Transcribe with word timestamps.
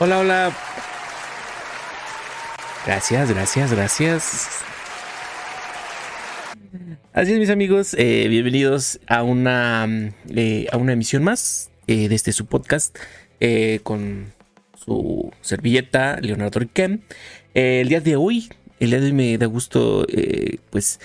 Hola, 0.00 0.18
hola. 0.18 0.52
Gracias, 2.84 3.30
gracias, 3.30 3.72
gracias. 3.72 4.48
Así 7.12 7.32
es, 7.32 7.38
mis 7.38 7.48
amigos, 7.48 7.94
eh, 7.96 8.26
bienvenidos 8.28 8.98
a 9.06 9.22
una, 9.22 9.86
eh, 10.34 10.66
a 10.72 10.78
una 10.78 10.94
emisión 10.94 11.22
más 11.22 11.70
eh, 11.86 12.08
de 12.08 12.14
este 12.16 12.32
su 12.32 12.46
podcast 12.46 12.98
con 13.84 14.32
su 14.74 15.30
servilleta 15.42 16.18
Leonardo 16.20 16.58
Riquem. 16.58 17.02
el 17.52 17.88
día 17.88 18.00
de 18.00 18.16
hoy, 18.16 18.48
el 18.80 18.90
día 18.90 18.98
de 18.98 19.06
hoy 19.06 19.12
me 19.12 19.38
da 19.38 19.46
gusto, 19.46 20.06
pues, 20.70 20.98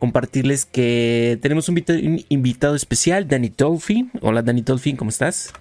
compartirles 0.00 0.64
que 0.64 1.38
tenemos 1.42 1.68
un 1.68 2.24
invitado, 2.28 2.74
especial, 2.74 3.28
Danny 3.28 3.52
Dolphin. 3.56 4.10
Hola, 4.20 4.42
Danny 4.42 4.62
Dolphin, 4.62 4.96
¿cómo 4.96 5.10
estás? 5.10 5.52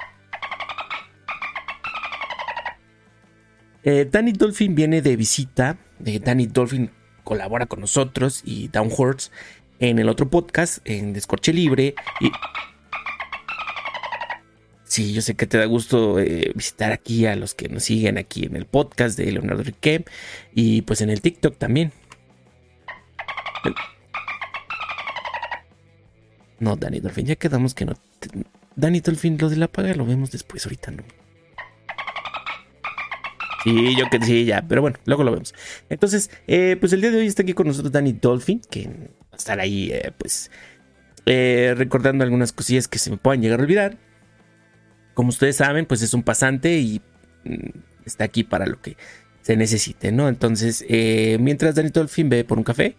Danny 3.85 4.31
Dolphin 4.31 4.73
viene 4.73 5.01
de 5.01 5.15
visita. 5.15 5.77
Danny 5.99 6.47
Dolphin 6.47 6.89
colabora 7.23 7.65
con 7.65 7.81
nosotros 7.81 8.41
y 8.43 8.69
Downhorse 8.69 9.29
en 9.79 9.99
el 9.99 10.09
otro 10.09 10.29
podcast, 10.29 10.79
en 10.85 11.13
Descorche 11.13 11.53
Libre. 11.53 11.95
Sí, 14.85 15.13
yo 15.13 15.21
sé 15.21 15.35
que 15.35 15.45
te 15.45 15.57
da 15.57 15.65
gusto 15.65 16.19
eh, 16.19 16.51
visitar 16.55 16.93
aquí 16.93 17.25
a 17.25 17.35
los 17.35 17.53
que 17.53 17.67
nos 17.67 17.83
siguen 17.83 18.17
aquí 18.17 18.45
en 18.45 18.55
el 18.55 18.65
podcast 18.65 19.17
de 19.17 19.31
Leonardo 19.31 19.63
Riquem 19.63 20.03
y 20.53 20.83
pues 20.83 21.01
en 21.01 21.09
el 21.09 21.21
TikTok 21.21 21.57
también. 21.57 21.91
No, 26.59 26.77
Dani 26.77 27.01
Dolphin, 27.01 27.25
ya 27.25 27.35
quedamos 27.35 27.73
que 27.73 27.85
no. 27.85 27.93
Dani 28.75 29.01
Dolphin, 29.01 29.37
lo 29.37 29.49
de 29.49 29.57
la 29.57 29.67
paga 29.67 29.93
lo 29.95 30.05
vemos 30.05 30.31
después, 30.31 30.65
ahorita 30.65 30.91
no. 30.91 31.03
Sí, 33.65 33.95
yo 33.97 34.05
que 34.11 34.23
sí, 34.23 34.45
ya, 34.45 34.63
pero 34.67 34.81
bueno, 34.81 34.99
luego 35.05 35.23
lo 35.23 35.31
vemos. 35.31 35.55
Entonces, 35.89 36.29
eh, 36.45 36.77
pues 36.79 36.93
el 36.93 37.01
día 37.01 37.09
de 37.09 37.17
hoy 37.17 37.25
está 37.25 37.41
aquí 37.41 37.53
con 37.53 37.65
nosotros 37.65 37.91
Danny 37.91 38.13
Dolphin, 38.13 38.61
que 38.69 38.87
estar 39.35 39.59
ahí, 39.59 39.89
eh, 39.91 40.11
pues, 40.15 40.51
eh, 41.25 41.73
recordando 41.75 42.23
algunas 42.23 42.53
cosillas 42.53 42.87
que 42.87 42.99
se 42.99 43.09
me 43.09 43.17
puedan 43.17 43.41
llegar 43.41 43.59
a 43.59 43.63
olvidar. 43.63 43.97
Como 45.15 45.29
ustedes 45.29 45.55
saben, 45.55 45.87
pues 45.87 46.03
es 46.03 46.13
un 46.13 46.21
pasante 46.21 46.77
y 46.77 47.01
mm, 47.43 47.79
está 48.05 48.25
aquí 48.25 48.43
para 48.43 48.67
lo 48.67 48.79
que 48.79 48.97
se 49.41 49.57
necesite, 49.57 50.11
¿no? 50.11 50.29
Entonces, 50.29 50.85
mientras 51.39 51.73
Danny 51.73 51.89
Dolphin 51.89 52.29
ve 52.29 52.43
por 52.43 52.59
un 52.59 52.63
café, 52.63 52.95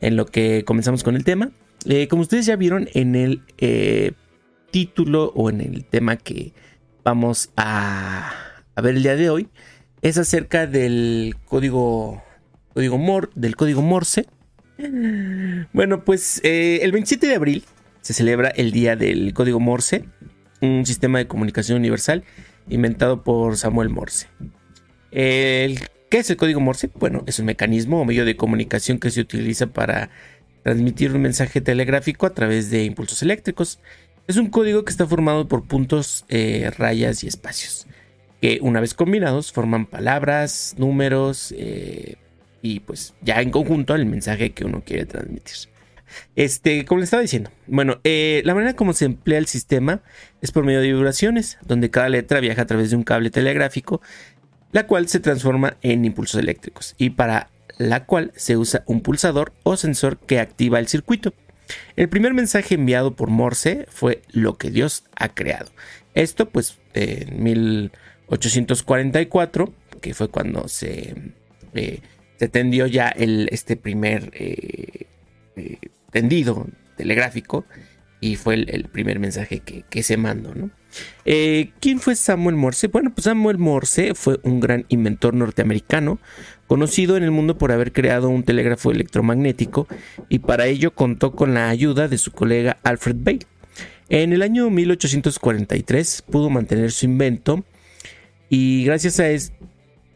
en 0.00 0.14
lo 0.14 0.26
que 0.26 0.64
comenzamos 0.64 1.02
con 1.02 1.16
el 1.16 1.24
tema, 1.24 1.50
como 2.08 2.22
ustedes 2.22 2.46
ya 2.46 2.54
vieron 2.54 2.88
en 2.94 3.16
el 3.16 3.42
título 4.70 5.32
o 5.34 5.50
en 5.50 5.60
el 5.60 5.84
tema 5.84 6.16
que 6.16 6.52
vamos 7.02 7.50
a, 7.56 8.32
a, 8.74 8.80
ver 8.80 8.96
el 8.96 9.02
día 9.02 9.16
de 9.16 9.30
hoy, 9.30 9.48
es 10.08 10.18
acerca 10.18 10.66
del 10.66 11.36
código, 11.46 12.22
código 12.74 12.98
del 13.34 13.56
código 13.56 13.82
Morse 13.82 14.26
bueno, 15.72 16.04
pues 16.04 16.40
eh, 16.44 16.80
el 16.82 16.92
27 16.92 17.26
de 17.26 17.34
abril 17.34 17.64
se 18.02 18.12
celebra 18.12 18.48
el 18.48 18.72
Día 18.72 18.94
del 18.94 19.32
Código 19.32 19.58
Morse, 19.58 20.04
un 20.60 20.84
sistema 20.84 21.18
de 21.18 21.26
comunicación 21.26 21.78
universal 21.78 22.24
inventado 22.68 23.22
por 23.22 23.56
Samuel 23.56 23.88
Morse. 23.88 24.28
¿Qué 25.10 26.18
es 26.18 26.30
el 26.30 26.36
código 26.36 26.60
Morse? 26.60 26.90
Bueno, 26.94 27.24
es 27.26 27.38
un 27.38 27.46
mecanismo 27.46 28.00
o 28.00 28.04
medio 28.04 28.24
de 28.24 28.36
comunicación 28.36 28.98
que 28.98 29.10
se 29.10 29.20
utiliza 29.20 29.66
para 29.68 30.10
transmitir 30.62 31.12
un 31.12 31.22
mensaje 31.22 31.60
telegráfico 31.60 32.26
a 32.26 32.34
través 32.34 32.70
de 32.70 32.84
impulsos 32.84 33.22
eléctricos. 33.22 33.80
Es 34.28 34.36
un 34.36 34.50
código 34.50 34.84
que 34.84 34.90
está 34.90 35.06
formado 35.06 35.48
por 35.48 35.66
puntos, 35.66 36.24
eh, 36.28 36.70
rayas 36.76 37.24
y 37.24 37.28
espacios, 37.28 37.86
que 38.40 38.58
una 38.62 38.80
vez 38.80 38.94
combinados 38.94 39.52
forman 39.52 39.86
palabras, 39.86 40.74
números, 40.78 41.54
eh, 41.56 42.16
y 42.62 42.80
pues 42.80 43.14
ya 43.22 43.40
en 43.40 43.50
conjunto 43.50 43.94
el 43.94 44.06
mensaje 44.06 44.52
que 44.52 44.64
uno 44.64 44.82
quiere 44.84 45.06
transmitir. 45.06 45.56
Este, 46.34 46.84
como 46.84 47.00
les 47.00 47.08
estaba 47.08 47.22
diciendo, 47.22 47.50
bueno, 47.66 48.00
eh, 48.04 48.42
la 48.44 48.54
manera 48.54 48.74
como 48.74 48.92
se 48.92 49.04
emplea 49.04 49.38
el 49.38 49.46
sistema 49.46 50.02
es 50.40 50.52
por 50.52 50.64
medio 50.64 50.80
de 50.80 50.92
vibraciones, 50.92 51.58
donde 51.66 51.90
cada 51.90 52.08
letra 52.08 52.40
viaja 52.40 52.62
a 52.62 52.66
través 52.66 52.90
de 52.90 52.96
un 52.96 53.02
cable 53.02 53.30
telegráfico, 53.30 54.00
la 54.72 54.86
cual 54.86 55.08
se 55.08 55.20
transforma 55.20 55.76
en 55.82 56.04
impulsos 56.04 56.40
eléctricos 56.40 56.94
y 56.98 57.10
para 57.10 57.50
la 57.78 58.04
cual 58.04 58.32
se 58.36 58.56
usa 58.56 58.82
un 58.86 59.00
pulsador 59.00 59.52
o 59.62 59.76
sensor 59.76 60.18
que 60.18 60.40
activa 60.40 60.78
el 60.78 60.88
circuito. 60.88 61.34
El 61.96 62.08
primer 62.08 62.32
mensaje 62.32 62.74
enviado 62.74 63.16
por 63.16 63.28
Morse 63.28 63.86
fue 63.90 64.22
lo 64.30 64.56
que 64.56 64.70
Dios 64.70 65.04
ha 65.16 65.30
creado. 65.30 65.70
Esto 66.14 66.48
pues 66.48 66.78
en 66.94 67.90
1844, 68.28 69.72
que 70.00 70.14
fue 70.14 70.28
cuando 70.28 70.68
se... 70.68 71.14
Eh, 71.74 72.00
tendió 72.50 72.86
ya 72.86 73.08
este 73.08 73.76
primer 73.76 74.30
eh, 74.34 75.06
eh, 75.56 75.78
tendido 76.10 76.66
telegráfico 76.96 77.64
y 78.20 78.36
fue 78.36 78.54
el, 78.54 78.88
primer 78.92 79.18
mensaje 79.18 79.60
que, 79.60 80.02
se 80.02 80.16
mandó. 80.18 80.54
¿no? 80.54 80.70
¿Quién 81.24 81.98
fue 81.98 82.14
Samuel 82.14 82.56
Morse? 82.56 82.88
Bueno, 82.88 83.12
pues 83.14 83.24
Samuel 83.24 83.58
Morse 83.58 84.14
fue 84.14 84.38
un 84.42 84.60
gran 84.60 84.84
inventor 84.88 85.34
norteamericano, 85.34 86.18
conocido 86.66 87.16
en 87.16 87.22
el 87.22 87.30
mundo 87.30 87.56
por 87.56 87.72
haber 87.72 87.92
creado 87.92 88.28
un 88.28 88.42
telégrafo 88.42 88.90
electromagnético 88.90 89.86
y 90.28 90.40
para 90.40 90.66
ello 90.66 90.92
contó 90.92 91.32
con 91.32 91.54
la 91.54 91.68
ayuda 91.68 92.08
de 92.08 92.18
su 92.18 92.32
colega 92.32 92.78
Alfred 92.82 93.16
Bell. 93.18 93.46
En 94.08 94.32
el 94.32 94.42
año 94.42 94.70
1843 94.70 96.22
pudo 96.22 96.48
mantener 96.50 96.92
su 96.92 97.06
invento 97.06 97.64
y 98.48 98.84
gracias 98.84 99.20
a 99.20 99.28
esto 99.30 99.54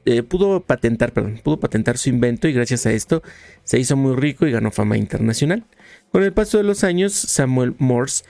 eh, 0.07 0.23
pudo 0.23 0.61
patentar, 0.61 1.13
pudo 1.13 1.61
patentar 1.61 1.99
su 1.99 2.09
invento 2.09 2.49
y 2.49 2.53
gracias 2.55 2.87
a 2.87 2.93
esto 2.93 3.23
se 3.65 3.79
hizo 3.79 3.97
muy 3.97 4.17
rico 4.17 4.47
y 4.47 4.51
ganó 4.51 4.71
fama 4.71 4.97
internacional. 4.97 5.67
Con 6.11 6.23
el 6.23 6.33
paso 6.33 6.57
de 6.57 6.65
los 6.65 6.85
años, 6.85 7.13
Samuel 7.13 7.75
Morse 7.79 8.25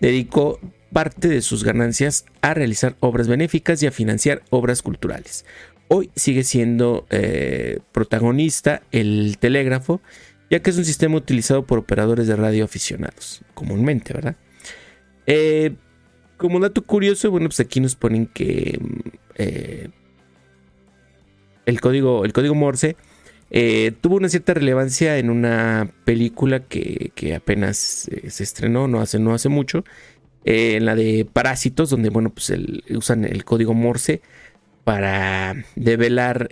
dedicó 0.00 0.60
parte 0.92 1.28
de 1.28 1.40
sus 1.40 1.64
ganancias 1.64 2.26
a 2.42 2.52
realizar 2.52 2.96
obras 3.00 3.26
benéficas 3.26 3.82
y 3.82 3.86
a 3.86 3.90
financiar 3.90 4.42
obras 4.50 4.82
culturales. 4.82 5.46
Hoy 5.88 6.10
sigue 6.14 6.44
siendo 6.44 7.06
eh, 7.10 7.80
protagonista 7.92 8.82
el 8.92 9.38
telégrafo, 9.40 10.02
ya 10.50 10.60
que 10.60 10.70
es 10.70 10.76
un 10.76 10.84
sistema 10.84 11.16
utilizado 11.16 11.64
por 11.64 11.78
operadores 11.78 12.26
de 12.26 12.36
radio 12.36 12.64
aficionados, 12.64 13.42
comúnmente, 13.54 14.12
¿verdad? 14.12 14.36
Eh, 15.26 15.74
como 16.36 16.60
dato 16.60 16.82
curioso, 16.82 17.30
bueno, 17.30 17.48
pues 17.48 17.60
aquí 17.60 17.80
nos 17.80 17.96
ponen 17.96 18.26
que 18.26 18.78
el 19.36 19.90
código, 21.80 22.24
el 22.24 22.32
código 22.32 22.54
Morse 22.54 22.96
eh, 23.56 23.92
tuvo 24.00 24.16
una 24.16 24.28
cierta 24.28 24.52
relevancia 24.54 25.16
en 25.18 25.30
una 25.30 25.88
película 26.04 26.60
que, 26.60 27.12
apenas 27.36 28.08
eh, 28.08 28.28
se 28.30 28.42
estrenó, 28.42 28.88
no 28.88 29.00
hace, 29.00 29.20
no 29.20 29.32
hace 29.32 29.48
mucho, 29.48 29.84
eh, 30.44 30.74
en 30.74 30.86
la 30.86 30.96
de 30.96 31.24
Parásitos, 31.30 31.90
donde 31.90 32.10
bueno, 32.10 32.30
pues 32.30 32.52
usan 32.90 33.24
el 33.24 33.44
código 33.44 33.72
Morse 33.72 34.22
para 34.82 35.54
develar 35.76 36.48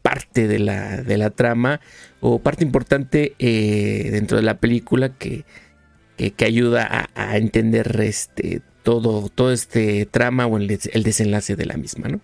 parte 0.00 0.46
de 0.46 0.58
la, 0.60 1.02
de 1.02 1.18
la, 1.18 1.30
trama 1.30 1.80
o 2.20 2.38
parte 2.38 2.64
importante 2.64 3.34
dentro 3.38 4.36
de 4.36 4.42
la 4.44 4.58
película 4.58 5.10
que, 5.10 5.44
que, 6.16 6.44
ayuda 6.44 7.10
a, 7.14 7.36
entender 7.36 8.00
este, 8.00 8.62
todo, 8.88 9.28
todo 9.28 9.52
este 9.52 10.06
trama 10.06 10.46
o 10.46 10.56
el, 10.56 10.66
desenlace 10.66 11.56
de 11.56 11.66
la 11.66 11.76
misma, 11.76 12.08
¿no? 12.08 12.22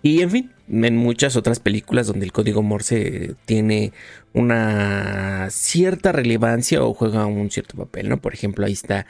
Y 0.00 0.22
en 0.22 0.30
fin, 0.30 0.52
en 0.70 0.96
muchas 0.96 1.36
otras 1.36 1.60
películas 1.60 2.06
donde 2.06 2.24
el 2.24 2.32
código 2.32 2.62
Morse 2.62 3.34
tiene 3.44 3.92
una 4.32 5.48
cierta 5.50 6.12
relevancia 6.12 6.82
o 6.82 6.94
juega 6.94 7.26
un 7.26 7.50
cierto 7.50 7.76
papel, 7.76 8.08
¿no? 8.08 8.22
Por 8.22 8.32
ejemplo, 8.32 8.64
ahí 8.64 8.72
está 8.72 9.04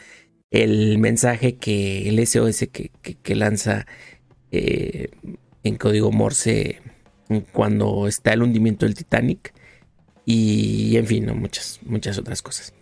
el 0.50 0.98
mensaje 0.98 1.54
que 1.54 2.08
el 2.08 2.26
SOS 2.26 2.66
que, 2.72 3.34
lanza 3.36 3.86
eh, 4.50 5.10
en 5.62 5.76
código 5.76 6.10
Morse 6.10 6.82
cuando 7.52 8.08
está 8.08 8.32
el 8.32 8.42
hundimiento 8.42 8.86
del 8.86 8.96
Titanic 8.96 9.54
y 10.24 10.96
en 10.96 11.06
fin, 11.06 11.26
¿no? 11.26 11.36
muchas, 11.36 11.78
muchas 11.84 12.18
otras 12.18 12.42
cosas. 12.42 12.74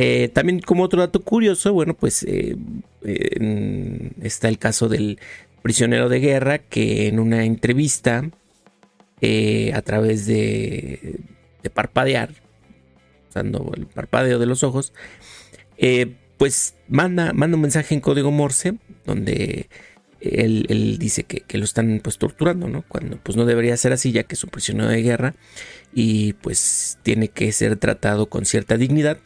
Eh, 0.00 0.28
también 0.28 0.60
como 0.60 0.84
otro 0.84 1.00
dato 1.00 1.22
curioso, 1.22 1.72
bueno, 1.72 1.92
pues 1.92 2.22
eh, 2.22 2.54
está 4.22 4.48
el 4.48 4.56
caso 4.56 4.88
del 4.88 5.18
prisionero 5.60 6.08
de 6.08 6.20
guerra 6.20 6.58
que 6.58 7.08
en 7.08 7.18
una 7.18 7.44
entrevista 7.44 8.30
eh, 9.20 9.72
a 9.74 9.82
través 9.82 10.24
de, 10.26 11.18
parpadear, 11.74 12.30
usando 13.28 13.72
el 13.76 13.86
parpadeo 13.86 14.38
de 14.38 14.46
los 14.46 14.62
ojos, 14.62 14.92
eh, 15.78 16.14
pues 16.36 16.76
manda, 16.86 17.32
manda 17.32 17.56
un 17.56 17.62
mensaje 17.62 17.92
en 17.92 18.00
código 18.00 18.30
Morse 18.30 18.76
donde 19.04 19.68
él, 20.20 20.96
dice 21.00 21.24
que, 21.24 21.58
lo 21.58 21.64
están 21.64 22.00
pues 22.04 22.18
torturando, 22.18 22.68
¿no? 22.68 22.84
Cuando 22.86 23.18
pues 23.18 23.36
no 23.36 23.46
debería 23.46 23.76
ser 23.76 23.92
así 23.92 24.12
ya 24.12 24.22
que 24.22 24.36
es 24.36 24.44
un 24.44 24.50
prisionero 24.50 24.88
de 24.88 25.02
guerra 25.02 25.34
y 25.92 26.34
pues 26.34 26.98
tiene 27.02 27.26
que 27.26 27.50
ser 27.50 27.76
tratado 27.76 28.26
con 28.26 28.44
cierta 28.44 28.76
dignidad, 28.76 29.18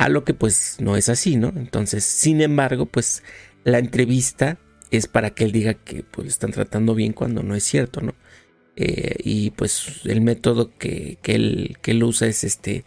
a 0.00 0.08
lo 0.08 0.24
que 0.24 0.32
pues 0.32 0.76
no 0.80 0.96
es 0.96 1.10
así, 1.10 1.36
¿no? 1.36 1.52
Entonces, 1.54 2.04
sin 2.04 2.40
embargo, 2.40 2.86
pues 2.86 3.22
la 3.64 3.78
entrevista 3.78 4.56
es 4.90 5.06
para 5.06 5.28
que 5.28 5.44
él 5.44 5.52
diga 5.52 5.74
que 5.74 6.02
pues 6.02 6.24
le 6.24 6.30
están 6.30 6.52
tratando 6.52 6.94
bien 6.94 7.12
cuando 7.12 7.42
no 7.42 7.54
es 7.54 7.64
cierto, 7.64 8.00
¿no? 8.00 8.14
Eh, 8.76 9.16
y 9.22 9.50
pues 9.50 10.00
el 10.06 10.22
método 10.22 10.70
que, 10.78 11.18
que, 11.20 11.34
él, 11.34 11.76
que 11.82 11.90
él 11.90 12.02
usa 12.02 12.28
es 12.28 12.44
este 12.44 12.86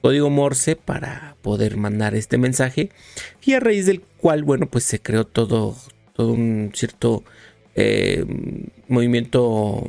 código 0.00 0.30
Morse 0.30 0.74
para 0.74 1.36
poder 1.42 1.76
mandar 1.76 2.14
este 2.14 2.38
mensaje 2.38 2.88
y 3.44 3.52
a 3.52 3.60
raíz 3.60 3.84
del 3.84 4.00
cual, 4.00 4.42
bueno, 4.42 4.70
pues 4.70 4.84
se 4.84 5.00
creó 5.00 5.26
todo, 5.26 5.76
todo 6.14 6.32
un 6.32 6.70
cierto 6.72 7.24
eh, 7.74 8.24
movimiento 8.88 9.86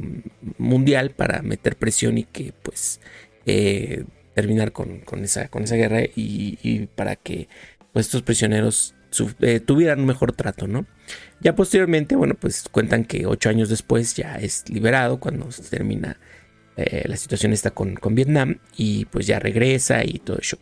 mundial 0.57 1.11
para 1.11 1.41
meter 1.41 1.77
presión 1.77 2.17
y 2.17 2.25
que 2.25 2.51
pues 2.63 2.99
eh, 3.45 4.03
terminar 4.35 4.71
con, 4.71 5.01
esa, 5.23 5.47
con 5.47 5.63
esa 5.63 5.75
guerra 5.75 6.01
y, 6.15 6.87
para 6.95 7.15
que 7.15 7.47
pues, 7.93 8.05
estos 8.05 8.21
prisioneros 8.21 8.93
eh, 9.41 9.59
tuvieran 9.59 10.01
un 10.01 10.05
mejor 10.05 10.33
trato, 10.33 10.67
¿no? 10.67 10.85
Ya 11.39 11.55
posteriormente, 11.55 12.15
bueno, 12.15 12.35
pues 12.35 12.65
cuentan 12.71 13.05
que 13.05 13.25
ocho 13.25 13.49
años 13.49 13.69
después 13.69 14.15
ya 14.15 14.35
es 14.35 14.69
liberado 14.69 15.19
cuando 15.19 15.51
se 15.51 15.63
termina 15.63 16.19
la 17.05 17.15
situación 17.15 17.53
está 17.53 17.71
con, 17.71 17.95
con, 17.95 18.15
Vietnam 18.15 18.59
y 18.75 19.05
pues 19.05 19.25
ya 19.25 19.39
regresa 19.39 20.03
y 20.03 20.19
todo 20.19 20.39
eso. 20.39 20.57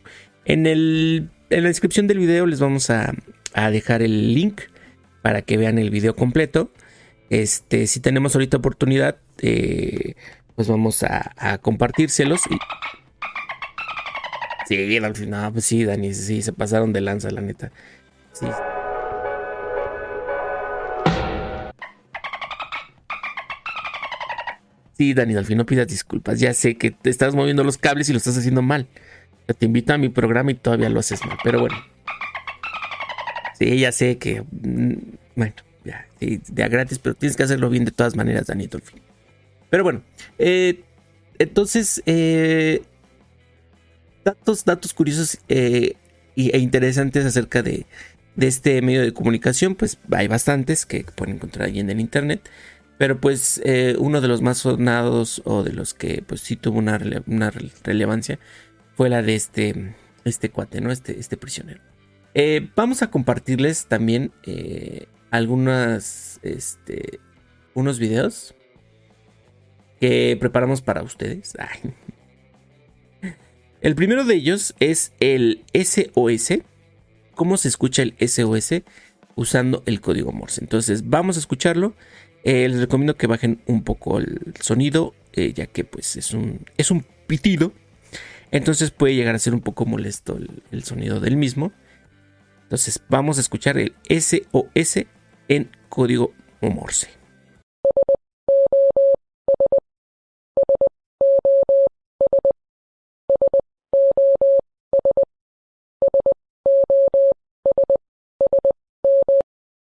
En, 0.45 0.67
el, 0.67 1.31
en 1.49 1.63
la 1.63 1.69
descripción 1.69 2.05
del 2.05 2.19
video 2.19 2.45
les 2.45 2.59
vamos 2.59 2.91
a, 2.91 3.15
a 3.53 3.71
dejar 3.71 4.03
el 4.03 4.33
link 4.33 4.61
para 5.23 5.41
que 5.41 5.57
vean 5.57 5.79
el 5.79 5.89
video 5.89 6.15
completo. 6.15 6.71
Este, 7.29 7.87
si 7.87 7.99
tenemos 7.99 8.35
ahorita 8.35 8.57
oportunidad, 8.57 9.17
eh, 9.41 10.15
pues 10.55 10.67
vamos 10.67 11.03
a, 11.03 11.57
compartírselos. 11.59 12.41
Y... 12.49 12.57
Sí, 14.67 14.77
final, 15.13 15.51
pues 15.51 15.65
sí, 15.65 15.83
Dani, 15.83 16.13
sí, 16.13 16.41
se 16.41 16.53
pasaron 16.53 16.93
de 16.93 17.01
lanza, 17.01 17.29
la 17.31 17.41
neta. 17.41 17.71
Sí. 18.31 18.45
Sí, 24.97 25.13
Dani, 25.13 25.35
al 25.35 25.45
fin 25.45 25.57
no 25.57 25.65
pidas 25.65 25.87
disculpas. 25.87 26.39
Ya 26.39 26.53
sé 26.53 26.77
que 26.77 26.91
te 26.91 27.09
estás 27.09 27.35
moviendo 27.35 27.63
los 27.63 27.77
cables 27.77 28.09
y 28.09 28.13
lo 28.13 28.17
estás 28.17 28.37
haciendo 28.37 28.61
mal. 28.61 28.87
Te 29.57 29.65
invito 29.65 29.93
a 29.93 29.97
mi 29.97 30.09
programa 30.09 30.51
y 30.51 30.55
todavía 30.55 30.89
lo 30.89 30.99
haces 30.99 31.25
mal. 31.25 31.37
Pero 31.43 31.59
bueno. 31.59 31.75
Sí, 33.57 33.79
ya 33.79 33.91
sé 33.91 34.17
que. 34.17 34.41
Mm, 34.41 34.93
bueno 35.35 35.53
ya, 35.83 36.05
de 36.19 36.63
a 36.63 36.67
gratis, 36.67 36.99
pero 36.99 37.15
tienes 37.15 37.35
que 37.35 37.43
hacerlo 37.43 37.69
bien 37.69 37.85
de 37.85 37.91
todas 37.91 38.15
maneras, 38.15 38.47
Dani 38.47 38.67
Dolphin. 38.67 39.01
Pero 39.69 39.83
bueno, 39.83 40.01
eh, 40.37 40.83
entonces, 41.39 42.01
eh, 42.05 42.83
datos, 44.23 44.65
datos 44.65 44.93
curiosos 44.93 45.39
eh, 45.49 45.95
e 46.35 46.57
interesantes 46.57 47.25
acerca 47.25 47.61
de, 47.61 47.85
este 48.37 48.81
medio 48.81 49.01
de 49.01 49.13
comunicación, 49.13 49.75
pues 49.75 49.99
hay 50.11 50.27
bastantes 50.27 50.85
que 50.85 51.03
pueden 51.03 51.35
encontrar 51.35 51.67
ahí 51.67 51.79
en 51.79 51.89
el 51.89 51.99
internet. 51.99 52.49
Pero 52.97 53.19
pues 53.19 53.61
uno 53.97 54.21
de 54.21 54.27
los 54.27 54.41
más 54.41 54.59
sonados 54.59 55.41
o 55.45 55.63
de 55.63 55.73
los 55.73 55.93
que 55.93 56.23
pues 56.25 56.41
sí 56.41 56.55
tuvo 56.55 56.79
una, 56.79 56.97
relevancia 57.83 58.39
fue 58.95 59.09
la 59.09 59.21
de 59.21 59.35
este, 59.35 59.95
este 60.25 60.49
cuate, 60.49 60.79
¿no? 60.79 60.91
Este, 60.91 61.19
este 61.19 61.35
prisionero. 61.35 61.81
vamos 62.75 63.01
a 63.01 63.09
compartirles 63.09 63.87
también 63.87 64.31
algunas, 65.31 66.39
este, 66.43 67.19
unos 67.73 67.97
videos 67.97 68.53
que 69.99 70.37
preparamos 70.39 70.81
para 70.81 71.01
ustedes. 71.01 71.53
El 73.83 73.95
primero 73.95 74.23
de 74.23 74.35
ellos 74.35 74.73
es 74.79 75.11
el 75.19 75.65
SOS. 75.73 76.61
¿Cómo 77.35 77.57
se 77.57 77.67
escucha 77.67 78.01
el 78.01 78.15
SOS 78.17 78.81
usando 79.35 79.83
el 79.85 79.99
código 79.99 80.31
Morse? 80.31 80.61
Entonces 80.61 81.09
vamos 81.09 81.35
a 81.35 81.41
escucharlo. 81.41 81.93
Eh, 82.45 82.69
les 82.69 82.79
recomiendo 82.79 83.17
que 83.17 83.27
bajen 83.27 83.61
un 83.65 83.83
poco 83.83 84.19
el 84.19 84.53
sonido, 84.61 85.13
eh, 85.33 85.51
ya 85.51 85.67
que 85.67 85.83
pues 85.83 86.15
es 86.15 86.33
un, 86.33 86.65
es 86.77 86.91
un 86.91 87.05
pitido. 87.27 87.73
Entonces 88.51 88.91
puede 88.91 89.15
llegar 89.15 89.35
a 89.35 89.39
ser 89.39 89.53
un 89.53 89.61
poco 89.61 89.85
molesto 89.85 90.37
el, 90.37 90.63
el 90.71 90.85
sonido 90.85 91.19
del 91.19 91.35
mismo. 91.35 91.73
Entonces 92.61 93.03
vamos 93.09 93.37
a 93.37 93.41
escuchar 93.41 93.77
el 93.77 93.95
SOS 94.07 95.07
en 95.49 95.69
código 95.89 96.33
Morse. 96.61 97.22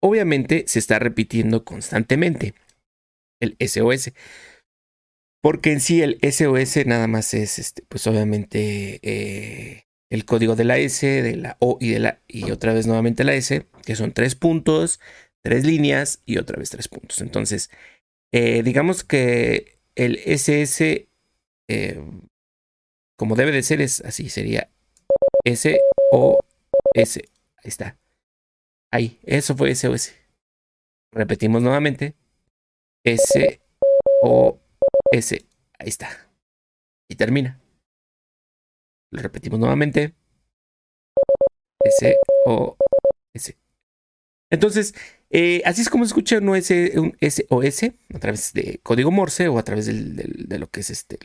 Obviamente 0.04 0.64
se 0.66 0.80
está 0.80 0.98
repitiendo 0.98 1.64
constantemente 1.64 2.52
el 3.40 3.56
SOS. 3.58 4.12
Porque 5.42 5.72
en 5.72 5.80
sí 5.80 6.02
el 6.02 6.18
SOS 6.20 6.84
nada 6.84 7.06
más 7.06 7.32
es, 7.32 7.58
este, 7.58 7.82
pues 7.88 8.06
obviamente, 8.06 9.00
eh, 9.02 9.86
el 10.10 10.26
código 10.26 10.56
de 10.56 10.64
la 10.64 10.76
S, 10.76 11.06
de 11.06 11.36
la 11.36 11.56
O 11.58 11.78
y 11.80 11.88
de 11.88 12.00
la 12.00 12.20
y 12.28 12.50
otra 12.50 12.74
vez 12.74 12.86
nuevamente 12.86 13.24
la 13.24 13.34
S, 13.34 13.66
que 13.86 13.96
son 13.96 14.12
tres 14.12 14.34
puntos, 14.34 15.00
tres 15.42 15.64
líneas 15.64 16.20
y 16.26 16.36
otra 16.36 16.58
vez 16.58 16.68
tres 16.68 16.88
puntos. 16.88 17.22
Entonces, 17.22 17.70
eh, 18.30 18.62
digamos 18.62 19.04
que 19.04 19.78
el 19.94 20.20
SS, 20.26 21.08
eh, 21.68 22.02
como 23.16 23.36
debe 23.36 23.52
de 23.52 23.62
ser, 23.62 23.80
es 23.80 24.02
así, 24.02 24.28
sería 24.28 24.68
S 25.44 25.80
O 26.12 26.38
S. 26.94 27.22
Ahí 27.56 27.68
está. 27.68 27.96
Ahí, 28.94 29.18
eso 29.24 29.56
fue 29.56 29.74
SOS. 29.74 30.14
Repetimos 31.10 31.60
nuevamente. 31.60 32.14
S 33.04 33.60
O 34.22 34.60
S. 35.10 35.44
Ahí 35.80 35.88
está. 35.88 36.28
Y 37.10 37.16
termina. 37.16 37.60
Lo 39.10 39.20
repetimos 39.20 39.58
nuevamente. 39.58 40.14
S 41.80 42.16
O 42.46 42.76
S. 43.34 43.58
Entonces, 44.52 44.94
eh, 45.28 45.60
así 45.64 45.80
es 45.80 45.88
como 45.88 46.04
se 46.04 46.10
escucha 46.10 46.38
un, 46.38 46.54
SOS 46.54 47.82
a 48.14 48.18
través 48.20 48.52
de 48.52 48.78
código 48.84 49.10
Morse 49.10 49.48
o 49.48 49.58
a 49.58 49.64
través 49.64 49.86
de 49.86 50.58
lo 50.60 50.70
que 50.70 50.80
es 50.80 50.90
este 50.90 51.18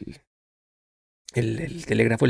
el, 1.36 1.86
telégrafo. 1.86 2.26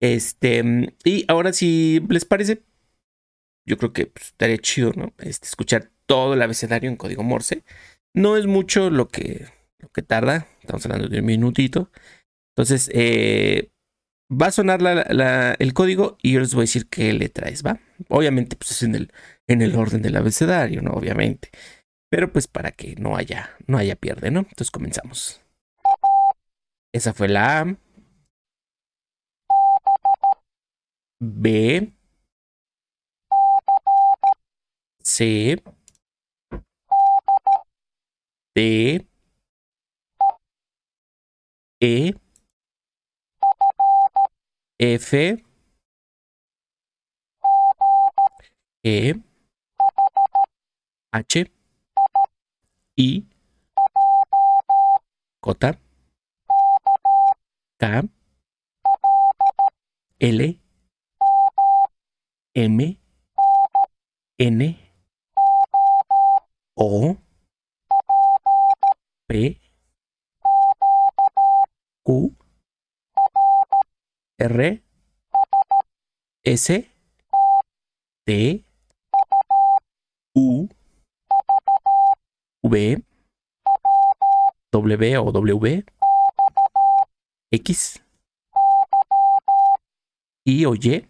Este, 0.00 0.94
y 1.04 1.24
ahora, 1.28 1.52
si 1.52 2.00
les 2.08 2.24
parece, 2.24 2.62
yo 3.66 3.76
creo 3.76 3.92
que 3.92 4.06
pues, 4.06 4.26
estaría 4.26 4.58
chido, 4.58 4.92
¿no? 4.94 5.12
Este, 5.18 5.46
escuchar 5.46 5.90
todo 6.06 6.34
el 6.34 6.42
abecedario 6.42 6.90
en 6.90 6.96
código 6.96 7.22
Morse. 7.22 7.64
No 8.14 8.36
es 8.36 8.46
mucho 8.46 8.90
lo 8.90 9.08
que, 9.08 9.46
lo 9.78 9.88
que 9.90 10.02
tarda, 10.02 10.48
estamos 10.60 10.84
hablando 10.86 11.08
de 11.08 11.20
un 11.20 11.26
minutito. 11.26 11.90
Entonces, 12.56 12.90
eh, 12.92 13.70
va 14.30 14.46
a 14.46 14.52
sonar 14.52 14.80
el 15.58 15.74
código 15.74 16.16
y 16.22 16.32
yo 16.32 16.40
les 16.40 16.54
voy 16.54 16.62
a 16.62 16.64
decir 16.64 16.88
qué 16.88 17.12
le 17.12 17.28
traes, 17.28 17.64
¿va? 17.64 17.78
Obviamente, 18.08 18.56
pues 18.56 18.72
es 18.72 18.82
en 18.82 18.94
el, 18.94 19.12
en 19.46 19.62
el 19.62 19.76
orden 19.76 20.02
del 20.02 20.16
abecedario, 20.16 20.82
¿no? 20.82 20.92
Obviamente. 20.92 21.50
Pero 22.10 22.32
pues 22.32 22.48
para 22.48 22.72
que 22.72 22.96
no 22.96 23.16
haya, 23.16 23.50
no 23.66 23.78
haya 23.78 23.96
pierde, 23.96 24.30
¿no? 24.30 24.40
Entonces 24.40 24.70
comenzamos. 24.70 25.40
Esa 26.92 27.12
fue 27.12 27.28
la 27.28 27.60
A. 27.60 27.76
B. 31.20 31.92
C. 35.02 35.56
D. 38.54 39.06
E. 41.80 42.12
F 44.82 45.14
E 48.82 49.12
H 51.12 51.50
I 52.96 53.24
J 55.42 55.72
K 57.78 58.08
L 60.20 60.69
M 62.54 62.98
N 64.38 64.76
O 66.76 67.16
P 69.28 69.60
Q 72.04 72.34
R 74.40 74.82
S 76.44 76.66
T 78.26 78.64
U 80.34 80.68
V 82.64 83.04
W 84.72 85.16
o 85.18 85.32
W 85.32 85.82
X 87.52 88.00
Y 90.44 90.64
o 90.66 90.74
Y 90.74 91.09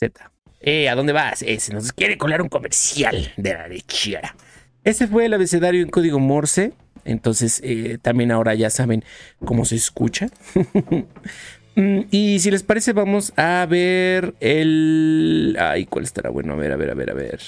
Z. 0.00 0.32
Eh, 0.62 0.88
¿a 0.88 0.94
dónde 0.94 1.12
vas? 1.12 1.42
Eh, 1.42 1.60
se 1.60 1.74
nos 1.74 1.92
quiere 1.92 2.16
colar 2.16 2.40
un 2.40 2.48
comercial 2.48 3.32
de 3.36 3.52
la 3.52 3.68
lechera. 3.68 4.34
Ese 4.82 5.06
fue 5.06 5.26
el 5.26 5.34
abecedario 5.34 5.82
en 5.82 5.90
código 5.90 6.18
Morse. 6.18 6.72
Entonces, 7.04 7.60
eh, 7.62 7.98
también 8.00 8.30
ahora 8.30 8.54
ya 8.54 8.70
saben 8.70 9.04
cómo 9.44 9.64
se 9.64 9.76
escucha. 9.76 10.28
Mm, 11.76 12.00
y 12.10 12.40
si 12.40 12.50
les 12.50 12.64
parece, 12.64 12.92
vamos 12.92 13.32
a 13.36 13.64
ver 13.70 14.34
el. 14.40 15.56
Ay, 15.58 15.86
¿cuál 15.86 16.04
estará 16.04 16.28
bueno? 16.28 16.54
A 16.54 16.56
ver, 16.56 16.72
a 16.72 16.76
ver, 16.76 16.90
a 16.90 16.94
ver, 16.94 17.10
a 17.10 17.14
ver. 17.14 17.40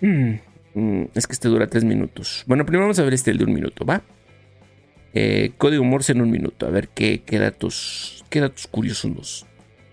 Mm, 0.00 1.02
es 1.14 1.26
que 1.26 1.32
este 1.34 1.48
dura 1.48 1.66
tres 1.66 1.84
minutos. 1.84 2.44
Bueno, 2.46 2.64
primero 2.64 2.84
vamos 2.84 2.98
a 2.98 3.02
ver 3.02 3.12
este 3.12 3.30
el 3.30 3.36
de 3.36 3.44
un 3.44 3.52
minuto, 3.52 3.84
¿va? 3.84 4.02
Eh, 5.12 5.52
código 5.58 5.84
Morse 5.84 6.12
en 6.12 6.22
un 6.22 6.30
minuto. 6.30 6.66
A 6.66 6.70
ver 6.70 6.88
qué, 6.88 7.22
qué 7.26 7.38
datos, 7.38 8.24
qué 8.30 8.40
datos 8.40 8.66
curiosos 8.66 9.10
nos, 9.10 9.46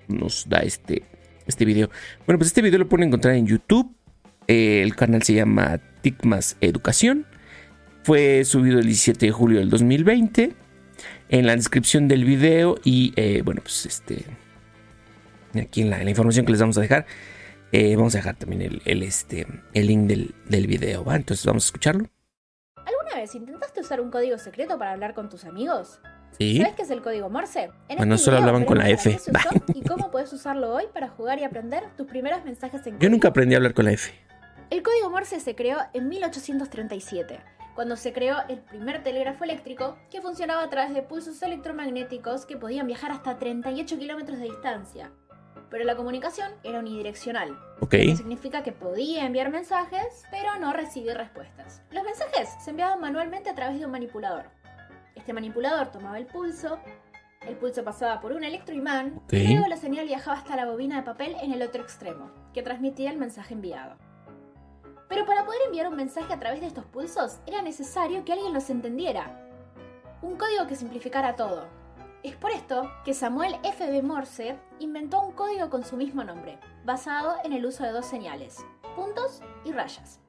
nos 0.08 0.48
da 0.48 0.60
este, 0.60 1.04
este 1.48 1.66
video. 1.66 1.90
Bueno, 2.26 2.40
pues 2.40 2.48
este 2.48 2.62
video 2.62 2.80
lo 2.80 2.90
pueden 2.90 3.08
encontrar 3.08 3.36
en 3.36 3.48
YouTube. 3.48 3.94
Eh, 4.48 4.82
el 4.84 4.96
canal 4.96 5.24
se 5.24 5.34
llama 5.34 5.80
Ticmas 6.02 6.58
Educación. 6.62 7.26
Fue 8.04 8.46
subido 8.46 8.80
el 8.80 8.86
17 8.86 9.26
de 9.26 9.32
julio 9.32 9.60
del 9.60 9.70
2020. 9.70 10.54
En 11.30 11.48
la 11.48 11.56
descripción 11.56 12.08
del 12.08 12.24
video 12.24 12.78
y 12.84 13.14
eh, 13.16 13.42
bueno, 13.44 13.62
pues 13.62 13.86
este... 13.86 14.26
Aquí 15.60 15.82
en 15.82 15.90
la, 15.90 16.04
información 16.04 16.46
que 16.46 16.52
les 16.52 16.62
vamos 16.62 16.78
a 16.78 16.82
dejar. 16.82 17.06
Eh, 17.72 17.96
vamos 17.96 18.14
a 18.16 18.20
dejar 18.20 18.36
también 18.36 18.80
el, 18.84 19.04
este, 19.04 19.48
el 19.74 19.88
link 19.88 20.08
del, 20.08 20.36
del 20.48 20.68
video, 20.68 21.04
¿va? 21.04 21.16
Entonces 21.16 21.46
vamos 21.46 21.66
a 21.66 21.68
escucharlo. 21.68 22.08
¿Alguna 22.76 23.22
vez 23.22 23.34
intentaste 23.36 23.80
usar 23.80 24.02
un 24.02 24.12
código 24.12 24.38
secreto 24.38 24.78
para 24.78 24.92
hablar 24.92 25.14
con 25.14 25.30
tus 25.30 25.46
amigos? 25.46 26.00
¿Sí? 26.38 26.58
¿Sabes 26.58 26.76
qué 26.76 26.82
es 26.82 26.92
el 26.92 27.02
código 27.02 27.30
Morse? 27.30 27.72
En 27.88 27.98
bueno, 27.98 28.16
este 28.16 28.26
solo 28.26 28.38
hablaban 28.38 28.66
con 28.66 28.78
la 28.78 28.90
F. 28.90 29.18
y 29.74 29.82
cómo 29.84 30.12
puedes 30.12 30.32
usarlo 30.34 30.74
hoy 30.74 30.86
para 30.94 31.08
jugar 31.08 31.40
y 31.40 31.44
aprender 31.44 31.84
tus 31.96 32.08
primeros 32.08 32.44
mensajes 32.44 32.82
en 32.82 32.94
código. 32.94 33.00
Yo 33.00 33.10
nunca 33.10 33.30
aprendí 33.30 33.56
a 33.56 33.58
hablar 33.58 33.74
con 33.74 33.86
la 33.86 33.92
F. 33.92 34.14
El 34.70 34.84
código 34.84 35.10
Morse 35.10 35.40
se 35.40 35.56
creó 35.56 35.78
en 35.94 36.10
1837 36.10 37.40
cuando 37.76 37.98
se 37.98 38.14
creó 38.14 38.38
el 38.48 38.60
primer 38.60 39.04
telégrafo 39.04 39.44
eléctrico 39.44 39.98
que 40.10 40.22
funcionaba 40.22 40.64
a 40.64 40.70
través 40.70 40.94
de 40.94 41.04
pulsos 41.04 41.42
electromagnéticos 41.44 42.46
que 42.46 42.58
podían 42.58 42.88
viajar 42.88 43.12
hasta 43.12 43.38
38 43.38 44.00
kilómetros 44.00 44.40
de 44.40 44.46
distancia. 44.46 45.12
Pero 45.70 45.84
la 45.84 45.98
comunicación 45.98 46.52
era 46.64 46.80
unidireccional. 46.80 47.58
Ok. 47.82 47.92
Que 47.92 48.16
significa 48.16 48.64
que 48.64 48.72
podía 48.72 49.26
enviar 49.26 49.52
mensajes, 49.52 50.24
pero 50.32 50.58
no 50.58 50.72
recibir 50.72 51.16
respuestas. 51.16 51.82
Los 51.92 52.04
mensajes 52.06 52.50
se 52.64 52.70
enviaban 52.70 53.02
manualmente 53.02 53.50
a 53.50 53.56
través 53.56 53.78
de 53.78 53.86
un 53.86 53.92
manipulador. 53.92 54.46
Este 55.26 55.34
manipulador 55.34 55.88
tomaba 55.88 56.20
el 56.20 56.28
pulso, 56.28 56.78
el 57.42 57.58
pulso 57.58 57.84
pasaba 57.84 58.22
por 58.22 58.32
un 58.32 58.44
electroimán 58.44 59.24
y 59.32 59.54
luego 59.54 59.68
la 59.68 59.76
señal 59.76 60.06
viajaba 60.06 60.38
hasta 60.38 60.56
la 60.56 60.68
bobina 60.68 60.98
de 60.98 61.02
papel 61.02 61.36
en 61.42 61.52
el 61.52 61.64
otro 61.64 61.82
extremo, 61.82 62.30
que 62.54 62.62
transmitía 62.62 63.10
el 63.10 63.18
mensaje 63.18 63.56
enviado. 63.56 63.98
Pero 65.10 65.26
para 65.26 65.44
poder 65.44 65.62
enviar 65.66 65.88
un 65.88 65.96
mensaje 65.96 66.32
a 66.32 66.38
través 66.38 66.62
de 66.62 66.68
estos 66.68 66.86
pulsos 66.86 67.40
era 67.48 67.64
necesario 67.64 68.24
que 68.24 68.34
alguien 68.34 68.54
los 68.54 68.70
entendiera. 68.70 69.50
Un 70.22 70.38
código 70.38 70.68
que 70.68 70.76
simplificara 70.76 71.36
todo. 71.36 71.66
Es 72.22 72.36
por 72.36 72.52
esto 72.52 72.92
que 73.04 73.16
Samuel 73.16 73.56
F.B. 73.64 74.04
Morse 74.04 74.60
inventó 74.78 75.24
un 75.24 75.32
código 75.32 75.72
con 75.72 75.84
su 75.84 75.98
mismo 75.98 76.24
nombre, 76.24 76.60
basado 76.84 77.38
en 77.44 77.52
el 77.52 77.66
uso 77.66 77.84
de 77.84 77.94
dos 77.94 78.06
señales, 78.06 78.64
puntos 78.96 79.42
y 79.64 79.72
rayas. 79.72 80.20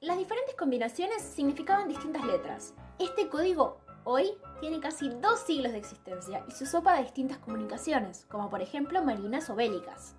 Las 0.00 0.16
diferentes 0.16 0.54
combinaciones 0.54 1.20
significaban 1.20 1.88
distintas 1.88 2.24
letras. 2.24 2.72
Este 2.98 3.28
código 3.28 3.83
hoy 4.04 4.30
tiene 4.60 4.80
casi 4.80 5.08
dos 5.08 5.40
siglos 5.40 5.72
de 5.72 5.78
existencia 5.78 6.44
y 6.48 6.52
se 6.52 6.64
usó 6.64 6.82
para 6.82 7.00
distintas 7.00 7.38
comunicaciones, 7.38 8.26
como 8.28 8.50
por 8.50 8.62
ejemplo 8.62 9.02
marinas 9.02 9.50
o 9.50 9.56
bélicas. 9.56 10.14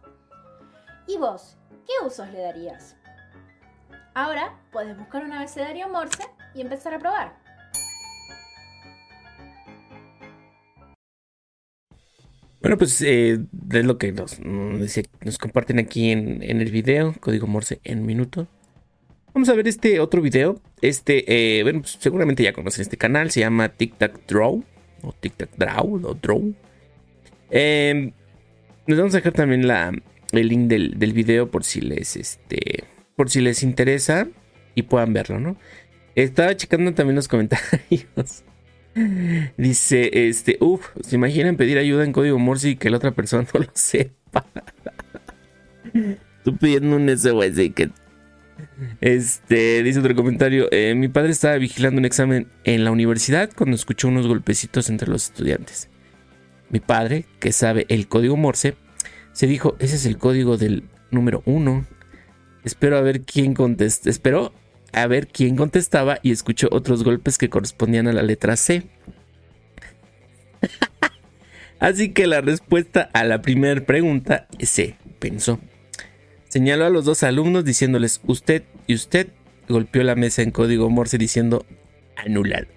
¿Y 1.08 1.18
vos, 1.18 1.58
qué 1.86 2.06
usos 2.06 2.30
le 2.32 2.42
darías? 2.42 2.96
Ahora 4.14 4.60
puedes 4.72 4.98
buscar 4.98 5.24
un 5.24 5.34
abecedario 5.34 5.88
Morse 5.90 6.24
y 6.54 6.62
empezar 6.62 6.94
a 6.94 7.00
probar. 7.00 7.46
Bueno, 12.62 12.80
pues 12.80 13.00
eh, 13.02 13.46
es 13.72 13.86
lo 13.86 14.00
que 14.00 14.12
nos, 14.12 14.40
comparten 15.38 15.78
aquí 15.78 16.10
en, 16.10 16.42
el 16.42 16.72
video, 16.72 17.14
código 17.20 17.46
Morse 17.46 17.80
en 17.84 18.04
minuto. 18.06 18.48
Vamos 19.36 19.50
a 19.50 19.54
ver 19.54 19.68
este 19.68 20.00
otro 20.00 20.22
video. 20.22 20.62
Este, 20.82 21.60
eh, 21.60 21.64
bueno, 21.64 21.82
pues 21.82 21.98
seguramente 22.00 22.42
ya 22.42 22.54
conocen 22.54 22.84
este 22.84 22.96
canal, 22.96 23.32
se 23.32 23.42
llama 23.42 23.68
Tic 23.68 23.98
Tac 23.98 24.26
Draw, 24.28 24.64
o 25.02 25.12
Tic 25.20 25.36
Tac 25.36 25.50
Draw, 25.58 26.02
o 26.06 26.14
Draw. 26.14 26.54
Eh, 27.52 28.14
les 28.88 28.98
vamos 28.98 29.14
a 29.14 29.18
dejar 29.18 29.34
también 29.34 29.68
la, 29.68 29.92
el 30.32 30.48
link 30.48 30.70
del, 30.70 30.98
del 30.98 31.12
video 31.12 31.52
por 31.52 31.66
si 31.66 31.82
les, 31.82 32.16
este, 32.16 32.86
por 33.18 33.30
si 33.30 33.42
les 33.42 33.62
interesa 33.62 34.30
y 34.74 34.84
puedan 34.84 35.12
verlo, 35.12 35.42
¿no? 35.42 35.58
Estaba 36.16 36.56
checando 36.56 36.94
también 36.94 37.18
los 37.18 37.28
comentarios. 37.28 38.46
Dice, 39.58 40.30
este, 40.30 40.56
uff, 40.62 40.88
¿se 41.02 41.18
imaginan 41.18 41.58
pedir 41.58 41.78
ayuda 41.78 42.06
en 42.06 42.14
código 42.14 42.40
Morse 42.40 42.70
y 42.70 42.76
que 42.78 42.90
la 42.90 42.96
otra 42.96 43.12
persona 43.12 43.46
no 43.54 43.60
lo 43.60 43.72
sepa? 43.74 44.46
Tú 46.46 46.56
pidiendo 46.56 46.96
un 46.96 47.10
SOS 47.10 47.58
que... 47.76 47.90
Este, 49.02 49.84
dice 49.84 50.00
otro 50.00 50.16
comentario, 50.16 50.68
eh, 50.72 50.94
mi 50.96 51.08
padre 51.08 51.32
estaba 51.32 51.58
vigilando 51.58 52.00
un 52.00 52.06
examen 52.06 52.48
en 52.64 52.84
la 52.84 52.92
universidad 52.92 53.50
cuando 53.56 53.76
escuchó 53.76 54.08
unos 54.08 54.28
golpecitos 54.28 54.90
entre 54.90 55.10
los 55.10 55.26
estudiantes. 55.26 55.90
Mi 56.70 56.80
padre, 56.80 57.26
que 57.40 57.52
sabe 57.52 57.86
el 57.90 58.08
código 58.08 58.38
Morse, 58.38 58.76
se 59.34 59.48
dijo, 59.48 59.76
ese 59.80 59.96
es 59.96 60.06
el 60.06 60.18
código 60.18 60.58
del 60.58 60.84
número 61.12 61.44
uno 61.46 61.86
Espero 62.66 62.98
a 62.98 63.02
ver 63.02 63.22
quién 63.22 63.54
contesta. 63.54 64.10
Espero 64.10 64.52
a 64.92 65.06
ver 65.06 65.28
quién 65.28 65.56
contestaba 65.56 66.18
y 66.24 66.32
escuchó 66.32 66.68
otros 66.72 67.04
golpes 67.04 67.38
que 67.38 67.50
correspondían 67.50 68.08
a 68.08 68.14
la 68.14 68.24
letra 68.24 68.56
C. 68.56 68.90
Así 71.80 72.12
que 72.12 72.26
la 72.26 72.42
respuesta 72.42 73.12
a 73.14 73.24
la 73.24 73.44
primera 73.44 73.86
pregunta 73.86 74.48
es 74.58 74.70
C, 74.72 74.98
pensó. 75.20 75.60
Señaló 76.56 76.86
a 76.86 76.90
los 76.90 77.04
dos 77.04 77.22
alumnos 77.24 77.66
diciéndoles 77.66 78.22
usted 78.28 78.64
y 78.88 78.96
usted 78.96 79.28
golpeó 79.68 80.04
la 80.04 80.16
mesa 80.16 80.42
en 80.42 80.52
código 80.52 80.90
Morse 80.90 81.18
diciendo 81.18 81.66
anular. 82.16 82.70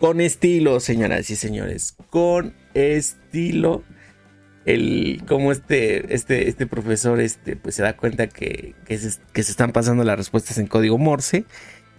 Con 0.00 0.22
estilo, 0.22 0.80
señoras 0.80 1.28
y 1.28 1.36
señores, 1.36 1.94
con 2.08 2.54
estilo 2.72 3.84
el 4.64 5.22
cómo 5.28 5.52
este, 5.52 6.14
este, 6.14 6.48
este 6.48 6.66
profesor 6.66 7.20
este, 7.20 7.54
pues 7.56 7.74
se 7.74 7.82
da 7.82 7.98
cuenta 7.98 8.28
que, 8.28 8.74
que, 8.86 8.96
se, 8.96 9.18
están 9.34 9.72
pasando 9.72 10.02
las 10.02 10.16
respuestas 10.16 10.56
en 10.56 10.66
código 10.66 10.96
Morse 10.96 11.44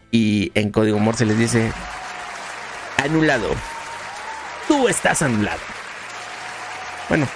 y 0.09 0.51
en 0.55 0.71
código 0.71 0.97
Morse 0.97 1.27
les 1.27 1.37
dice 1.37 1.71
anulado. 3.03 3.49
Tú 4.67 4.87
estás 4.87 5.21
anulado. 5.21 5.61
Bueno, 7.07 7.27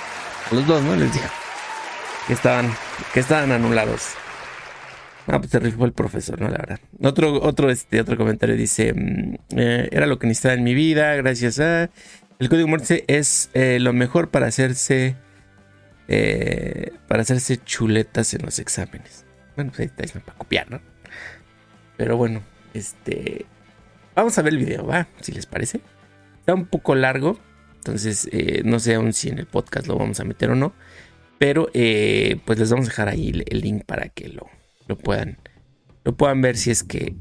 a 0.50 0.56
los 0.56 0.66
dos, 0.66 0.82
¿no? 0.82 0.96
Les 0.96 1.14
dijo 1.14 1.41
que 2.28 2.34
estaban, 2.34 2.74
que 3.14 3.20
estaban 3.20 3.52
anulados. 3.52 4.16
Ah, 5.28 5.40
pues 5.40 5.52
se 5.52 5.60
rifó 5.60 5.86
el 5.86 5.94
profesor, 5.94 6.42
¿no? 6.42 6.50
La 6.50 6.58
verdad. 6.58 6.80
Otro, 7.02 7.42
otro, 7.42 7.70
este, 7.70 8.02
otro 8.02 8.18
comentario 8.18 8.56
dice: 8.56 8.94
mm, 8.94 9.36
eh, 9.58 9.90
Era 9.92 10.06
lo 10.08 10.20
que 10.20 10.28
necesitaba 10.28 10.56
en 10.56 10.64
mi 10.64 10.74
vida, 10.74 11.16
gracias 11.16 11.60
a. 11.60 11.90
El 12.40 12.50
código 12.50 12.68
Morse 12.68 13.06
es 13.08 13.52
eh, 13.54 13.78
lo 13.80 13.94
mejor 13.94 14.30
para 14.30 14.48
hacerse 14.48 15.16
eh, 16.08 16.92
para 17.08 17.22
hacerse 17.22 17.58
chuletas 17.58 18.34
en 18.34 18.42
los 18.44 18.58
exámenes. 18.58 19.26
Bueno, 19.56 19.72
pues 19.72 19.82
ahí 19.82 19.92
está 19.96 20.20
para 20.20 20.38
copiar, 20.38 20.72
¿no? 20.72 20.82
Pero 21.98 22.18
bueno, 22.18 22.42
este 22.74 23.46
vamos 24.16 24.38
a 24.38 24.42
ver 24.42 24.54
el 24.54 24.60
video, 24.60 24.88
va, 24.88 25.08
si 25.22 25.32
les 25.34 25.46
parece. 25.46 25.82
Está 26.40 26.56
un 26.56 26.66
poco 26.66 26.96
largo, 26.96 27.40
entonces 27.76 28.28
no 28.66 28.80
sé 28.80 28.96
aún 28.96 29.14
si 29.14 29.30
en 29.30 29.38
el 29.38 29.46
podcast 29.46 29.86
lo 29.86 29.96
vamos 29.98 30.20
a 30.20 30.24
meter 30.24 30.50
o 30.50 30.56
no. 30.56 30.74
Pero 31.42 31.70
pues 32.46 32.60
les 32.60 32.70
vamos 32.70 32.86
a 32.86 32.90
dejar 32.90 33.10
ahí 33.10 33.30
el, 33.48 33.62
link 33.62 33.84
para 33.86 34.10
que 34.10 34.30
lo, 34.30 34.48
lo 34.86 34.96
puedan 34.96 35.40
lo 36.04 36.16
puedan 36.16 36.40
ver 36.40 36.56
si 36.56 36.70
es 36.70 36.84
que 36.84 37.16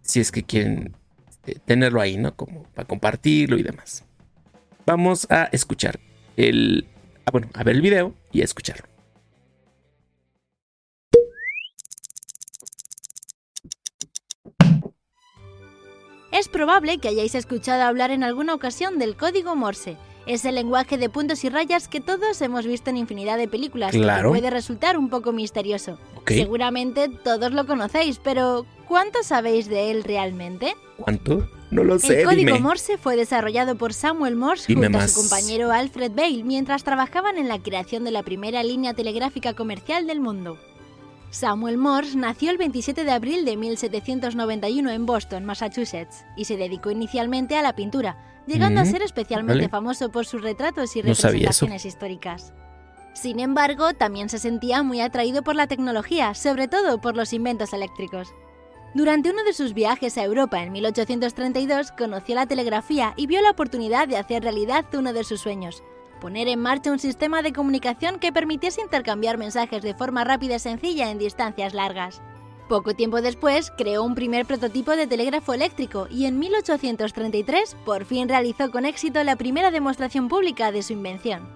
si 0.00 0.20
es 0.20 0.30
que 0.30 0.44
quieren 0.44 0.94
este, 1.28 1.56
tenerlo 1.64 2.00
ahí, 2.00 2.18
¿no? 2.18 2.36
Como 2.36 2.62
para 2.74 2.86
compartirlo 2.86 3.58
y 3.58 3.64
demás. 3.64 4.04
Vamos 4.86 5.26
a 5.28 5.48
escuchar 5.50 5.98
el... 6.36 6.86
Ah, 7.24 7.32
bueno, 7.32 7.48
a 7.52 7.64
ver 7.64 7.74
el 7.74 7.82
video 7.82 8.14
y 8.30 8.42
a 8.42 8.44
escucharlo. 8.44 8.86
Es 16.30 16.48
probable 16.48 16.98
que 16.98 17.08
hayáis 17.08 17.34
escuchado 17.34 17.82
hablar 17.82 18.12
en 18.12 18.22
alguna 18.22 18.54
ocasión 18.54 19.00
del 19.00 19.16
código 19.16 19.56
Morse. 19.56 19.96
Es 20.26 20.44
el 20.44 20.54
lenguaje 20.54 20.98
de 20.98 21.08
puntos 21.08 21.42
y 21.44 21.48
rayas 21.48 21.88
que 21.88 22.00
todos 22.00 22.40
hemos 22.42 22.66
visto 22.66 22.90
en 22.90 22.96
infinidad 22.96 23.38
de 23.38 23.48
películas, 23.48 23.92
claro. 23.92 24.32
que 24.32 24.38
puede 24.38 24.50
resultar 24.50 24.96
un 24.96 25.08
poco 25.08 25.32
misterioso. 25.32 25.98
Okay. 26.20 26.38
Seguramente 26.38 27.08
todos 27.08 27.52
lo 27.52 27.66
conocéis, 27.66 28.18
pero 28.18 28.64
¿cuánto 28.86 29.22
sabéis 29.22 29.68
de 29.68 29.90
él 29.90 30.04
realmente? 30.04 30.74
¿Cuánto? 30.96 31.48
No 31.72 31.82
lo 31.82 31.98
sé. 31.98 32.20
El 32.20 32.26
código 32.26 32.52
dime. 32.52 32.60
Morse 32.60 32.98
fue 32.98 33.16
desarrollado 33.16 33.76
por 33.76 33.94
Samuel 33.94 34.36
Morse 34.36 34.66
Dime 34.68 34.86
junto 34.86 34.98
a 34.98 35.08
su 35.08 35.20
compañero 35.20 35.72
Alfred 35.72 36.12
Bale 36.12 36.44
mientras 36.44 36.84
trabajaban 36.84 37.38
en 37.38 37.48
la 37.48 37.58
creación 37.58 38.04
de 38.04 38.10
la 38.10 38.22
primera 38.22 38.62
línea 38.62 38.94
telegráfica 38.94 39.54
comercial 39.54 40.06
del 40.06 40.20
mundo. 40.20 40.58
Samuel 41.30 41.78
Morse 41.78 42.16
nació 42.18 42.50
el 42.50 42.58
27 42.58 43.04
de 43.04 43.10
abril 43.10 43.46
de 43.46 43.56
1791 43.56 44.90
en 44.90 45.06
Boston, 45.06 45.46
Massachusetts, 45.46 46.26
y 46.36 46.44
se 46.44 46.58
dedicó 46.58 46.90
inicialmente 46.90 47.56
a 47.56 47.62
la 47.62 47.74
pintura, 47.74 48.18
llegando 48.46 48.80
a 48.80 48.84
Mm, 48.84 48.90
ser 48.90 49.02
especialmente 49.02 49.62
vale. 49.62 49.68
famoso 49.68 50.10
por 50.10 50.26
sus 50.26 50.42
retratos 50.42 50.94
y 50.96 51.02
No 51.02 51.08
representaciones 51.14 51.84
históricas. 51.84 52.52
Sin 53.14 53.40
embargo, 53.40 53.92
también 53.94 54.28
se 54.28 54.38
sentía 54.38 54.82
muy 54.82 55.00
atraído 55.00 55.42
por 55.42 55.54
la 55.54 55.66
tecnología, 55.66 56.34
sobre 56.34 56.66
todo 56.68 57.00
por 57.00 57.16
los 57.16 57.32
inventos 57.32 57.72
eléctricos. 57.72 58.32
Durante 58.94 59.30
uno 59.30 59.42
de 59.44 59.52
sus 59.52 59.74
viajes 59.74 60.18
a 60.18 60.24
Europa 60.24 60.62
en 60.62 60.72
1832 60.72 61.92
conoció 61.92 62.34
la 62.34 62.46
telegrafía 62.46 63.14
y 63.16 63.26
vio 63.26 63.40
la 63.42 63.50
oportunidad 63.50 64.06
de 64.08 64.16
hacer 64.18 64.42
realidad 64.42 64.84
uno 64.94 65.12
de 65.12 65.24
sus 65.24 65.40
sueños, 65.40 65.82
poner 66.20 66.48
en 66.48 66.60
marcha 66.60 66.92
un 66.92 66.98
sistema 66.98 67.42
de 67.42 67.52
comunicación 67.52 68.18
que 68.18 68.32
permitiese 68.32 68.80
intercambiar 68.82 69.38
mensajes 69.38 69.82
de 69.82 69.94
forma 69.94 70.24
rápida 70.24 70.56
y 70.56 70.58
sencilla 70.58 71.10
en 71.10 71.18
distancias 71.18 71.72
largas. 71.74 72.22
Poco 72.72 72.94
tiempo 72.94 73.20
después 73.20 73.70
creó 73.76 74.02
un 74.02 74.14
primer 74.14 74.46
prototipo 74.46 74.92
de 74.92 75.06
telégrafo 75.06 75.52
eléctrico 75.52 76.08
y 76.10 76.24
en 76.24 76.38
1833 76.38 77.76
por 77.84 78.06
fin 78.06 78.30
realizó 78.30 78.70
con 78.70 78.86
éxito 78.86 79.22
la 79.24 79.36
primera 79.36 79.70
demostración 79.70 80.28
pública 80.28 80.72
de 80.72 80.82
su 80.82 80.94
invención. 80.94 81.46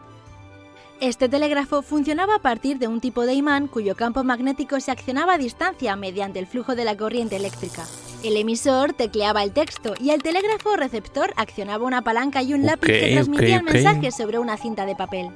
Este 1.00 1.30
telégrafo 1.30 1.80
funcionaba 1.80 2.34
a 2.34 2.42
partir 2.42 2.78
de 2.78 2.86
un 2.86 3.00
tipo 3.00 3.24
de 3.24 3.32
imán 3.32 3.66
cuyo 3.66 3.96
campo 3.96 4.24
magnético 4.24 4.78
se 4.78 4.90
accionaba 4.90 5.32
a 5.32 5.38
distancia 5.38 5.96
mediante 5.96 6.38
el 6.38 6.46
flujo 6.46 6.74
de 6.74 6.84
la 6.84 6.98
corriente 6.98 7.36
eléctrica. 7.36 7.86
El 8.22 8.36
emisor 8.36 8.92
tecleaba 8.92 9.42
el 9.42 9.52
texto 9.52 9.94
y 9.98 10.10
el 10.10 10.22
telégrafo 10.22 10.76
receptor 10.76 11.32
accionaba 11.36 11.86
una 11.86 12.02
palanca 12.02 12.42
y 12.42 12.52
un 12.52 12.66
lápiz 12.66 12.88
que 12.88 13.12
transmitía 13.14 13.56
ok, 13.56 13.66
el 13.66 13.72
mensaje 13.72 14.10
sobre 14.10 14.38
una 14.38 14.58
cinta 14.58 14.84
de 14.84 14.94
papel. 14.94 15.30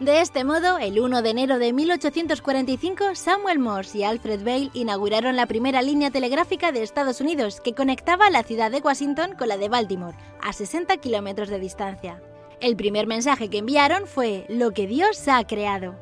De 0.00 0.20
este 0.20 0.42
modo, 0.42 0.76
el 0.78 0.98
1 0.98 1.22
de 1.22 1.30
enero 1.30 1.60
de 1.60 1.72
1845, 1.72 3.14
Samuel 3.14 3.60
Morse 3.60 3.98
y 3.98 4.02
Alfred 4.02 4.42
Bale 4.44 4.70
inauguraron 4.74 5.36
la 5.36 5.46
primera 5.46 5.82
línea 5.82 6.10
telegráfica 6.10 6.72
de 6.72 6.82
Estados 6.82 7.20
Unidos 7.20 7.60
que 7.60 7.74
conectaba 7.74 8.28
la 8.28 8.42
ciudad 8.42 8.72
de 8.72 8.80
Washington 8.80 9.36
con 9.38 9.46
la 9.46 9.56
de 9.56 9.68
Baltimore, 9.68 10.16
a 10.42 10.52
60 10.52 10.96
kilómetros 10.96 11.48
de 11.48 11.60
distancia. 11.60 12.20
El 12.60 12.74
primer 12.74 13.06
mensaje 13.06 13.48
que 13.48 13.58
enviaron 13.58 14.08
fue 14.08 14.46
lo 14.48 14.72
que 14.72 14.88
Dios 14.88 15.28
ha 15.28 15.46
creado. 15.46 15.94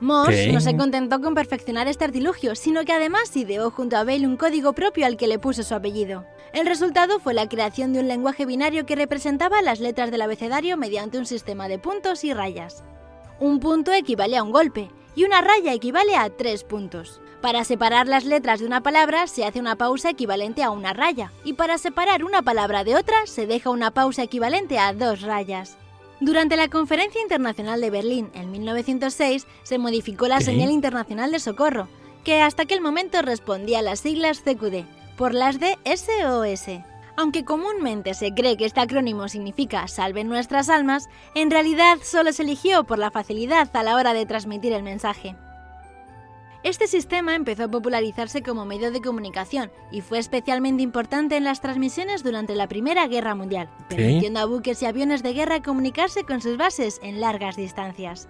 Morse 0.00 0.48
Ok. 0.48 0.54
no 0.54 0.60
se 0.60 0.76
contentó 0.76 1.20
con 1.20 1.34
perfeccionar 1.34 1.88
este 1.88 2.04
artilugio, 2.04 2.54
sino 2.54 2.84
que 2.84 2.92
además 2.92 3.36
ideó 3.36 3.70
junto 3.70 3.96
a 3.96 4.04
Bale 4.04 4.26
un 4.26 4.36
código 4.36 4.72
propio 4.72 5.06
al 5.06 5.16
que 5.16 5.26
le 5.26 5.38
puso 5.38 5.62
su 5.64 5.74
apellido. 5.74 6.24
El 6.52 6.66
resultado 6.66 7.18
fue 7.18 7.34
la 7.34 7.48
creación 7.48 7.92
de 7.92 8.00
un 8.00 8.08
lenguaje 8.08 8.46
binario 8.46 8.86
que 8.86 8.96
representaba 8.96 9.60
las 9.60 9.80
letras 9.80 10.10
del 10.10 10.22
abecedario 10.22 10.76
mediante 10.76 11.18
un 11.18 11.26
sistema 11.26 11.68
de 11.68 11.78
puntos 11.78 12.22
y 12.24 12.32
rayas. 12.32 12.84
Un 13.40 13.60
punto 13.60 13.92
equivale 13.92 14.36
a 14.36 14.42
un 14.42 14.52
golpe 14.52 14.88
y 15.14 15.24
una 15.24 15.40
raya 15.40 15.72
equivale 15.72 16.16
a 16.16 16.30
tres 16.30 16.62
puntos. 16.62 17.20
Para 17.40 17.64
separar 17.64 18.06
las 18.06 18.24
letras 18.24 18.60
de 18.60 18.66
una 18.66 18.82
palabra 18.82 19.26
se 19.26 19.44
hace 19.44 19.60
una 19.60 19.76
pausa 19.76 20.10
equivalente 20.10 20.62
a 20.62 20.70
una 20.70 20.92
raya 20.92 21.32
y 21.44 21.54
para 21.54 21.78
separar 21.78 22.24
una 22.24 22.42
palabra 22.42 22.84
de 22.84 22.96
otra 22.96 23.26
se 23.26 23.46
deja 23.46 23.70
una 23.70 23.90
pausa 23.90 24.22
equivalente 24.22 24.78
a 24.78 24.92
dos 24.92 25.22
rayas. 25.22 25.76
Durante 26.20 26.56
la 26.56 26.68
Conferencia 26.68 27.22
Internacional 27.22 27.80
de 27.80 27.90
Berlín 27.90 28.30
en 28.34 28.50
1906 28.50 29.46
se 29.62 29.78
modificó 29.78 30.26
la 30.26 30.40
señal 30.40 30.70
internacional 30.70 31.30
de 31.30 31.38
socorro, 31.38 31.88
que 32.24 32.42
hasta 32.42 32.64
aquel 32.64 32.80
momento 32.80 33.22
respondía 33.22 33.78
a 33.78 33.82
las 33.82 34.00
siglas 34.00 34.40
CQD, 34.40 34.84
por 35.16 35.32
las 35.32 35.60
de 35.60 35.78
SOS. 35.84 36.82
Aunque 37.16 37.44
comúnmente 37.44 38.14
se 38.14 38.32
cree 38.34 38.56
que 38.56 38.64
este 38.64 38.80
acrónimo 38.80 39.28
significa 39.28 39.86
Salven 39.86 40.28
nuestras 40.28 40.68
almas, 40.68 41.08
en 41.36 41.52
realidad 41.52 41.98
solo 42.02 42.32
se 42.32 42.42
eligió 42.42 42.82
por 42.82 42.98
la 42.98 43.12
facilidad 43.12 43.68
a 43.74 43.82
la 43.84 43.94
hora 43.94 44.12
de 44.12 44.26
transmitir 44.26 44.72
el 44.72 44.82
mensaje. 44.82 45.36
Este 46.64 46.88
sistema 46.88 47.36
empezó 47.36 47.64
a 47.64 47.70
popularizarse 47.70 48.42
como 48.42 48.64
medio 48.64 48.90
de 48.90 49.00
comunicación 49.00 49.70
y 49.92 50.00
fue 50.00 50.18
especialmente 50.18 50.82
importante 50.82 51.36
en 51.36 51.44
las 51.44 51.60
transmisiones 51.60 52.24
durante 52.24 52.56
la 52.56 52.66
Primera 52.66 53.06
Guerra 53.06 53.36
Mundial, 53.36 53.70
permitiendo 53.88 54.40
a 54.40 54.44
buques 54.44 54.82
y 54.82 54.86
aviones 54.86 55.22
de 55.22 55.34
guerra 55.34 55.62
comunicarse 55.62 56.24
con 56.24 56.40
sus 56.40 56.56
bases 56.56 56.98
en 57.02 57.20
largas 57.20 57.56
distancias. 57.56 58.28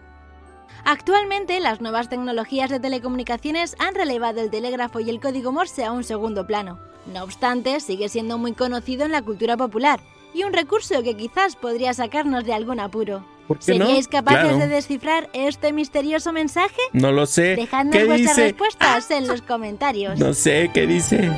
Actualmente, 0.84 1.58
las 1.60 1.80
nuevas 1.80 2.10
tecnologías 2.10 2.68
de 2.68 2.80
telecomunicaciones 2.80 3.74
han 3.78 3.94
relevado 3.94 4.42
el 4.42 4.50
telégrafo 4.50 5.00
y 5.00 5.08
el 5.08 5.20
código 5.20 5.50
Morse 5.50 5.84
a 5.84 5.92
un 5.92 6.04
segundo 6.04 6.46
plano. 6.46 6.78
No 7.12 7.24
obstante, 7.24 7.80
sigue 7.80 8.10
siendo 8.10 8.36
muy 8.36 8.52
conocido 8.52 9.06
en 9.06 9.12
la 9.12 9.22
cultura 9.22 9.56
popular 9.56 10.00
y 10.34 10.44
un 10.44 10.52
recurso 10.52 11.02
que 11.02 11.16
quizás 11.16 11.56
podría 11.56 11.94
sacarnos 11.94 12.44
de 12.44 12.52
algún 12.52 12.78
apuro. 12.78 13.24
¿Por 13.48 13.58
qué 13.58 13.78
no? 13.78 13.86
¿Seríais 13.86 14.06
capaces 14.08 14.42
Claro. 14.42 14.58
de 14.58 14.68
descifrar 14.68 15.28
este 15.32 15.72
misterioso 15.72 16.32
mensaje? 16.32 16.80
No 16.92 17.10
lo 17.12 17.26
sé. 17.26 17.56
Dejadnos 17.56 17.96
¿Qué 17.96 18.04
vuestras 18.04 18.36
dice? 18.36 18.48
respuestas 18.48 19.10
en 19.10 19.26
los 19.26 19.42
comentarios. 19.42 20.18
No 20.20 20.34
sé 20.34 20.70
qué 20.72 20.86
dice. 20.86 21.30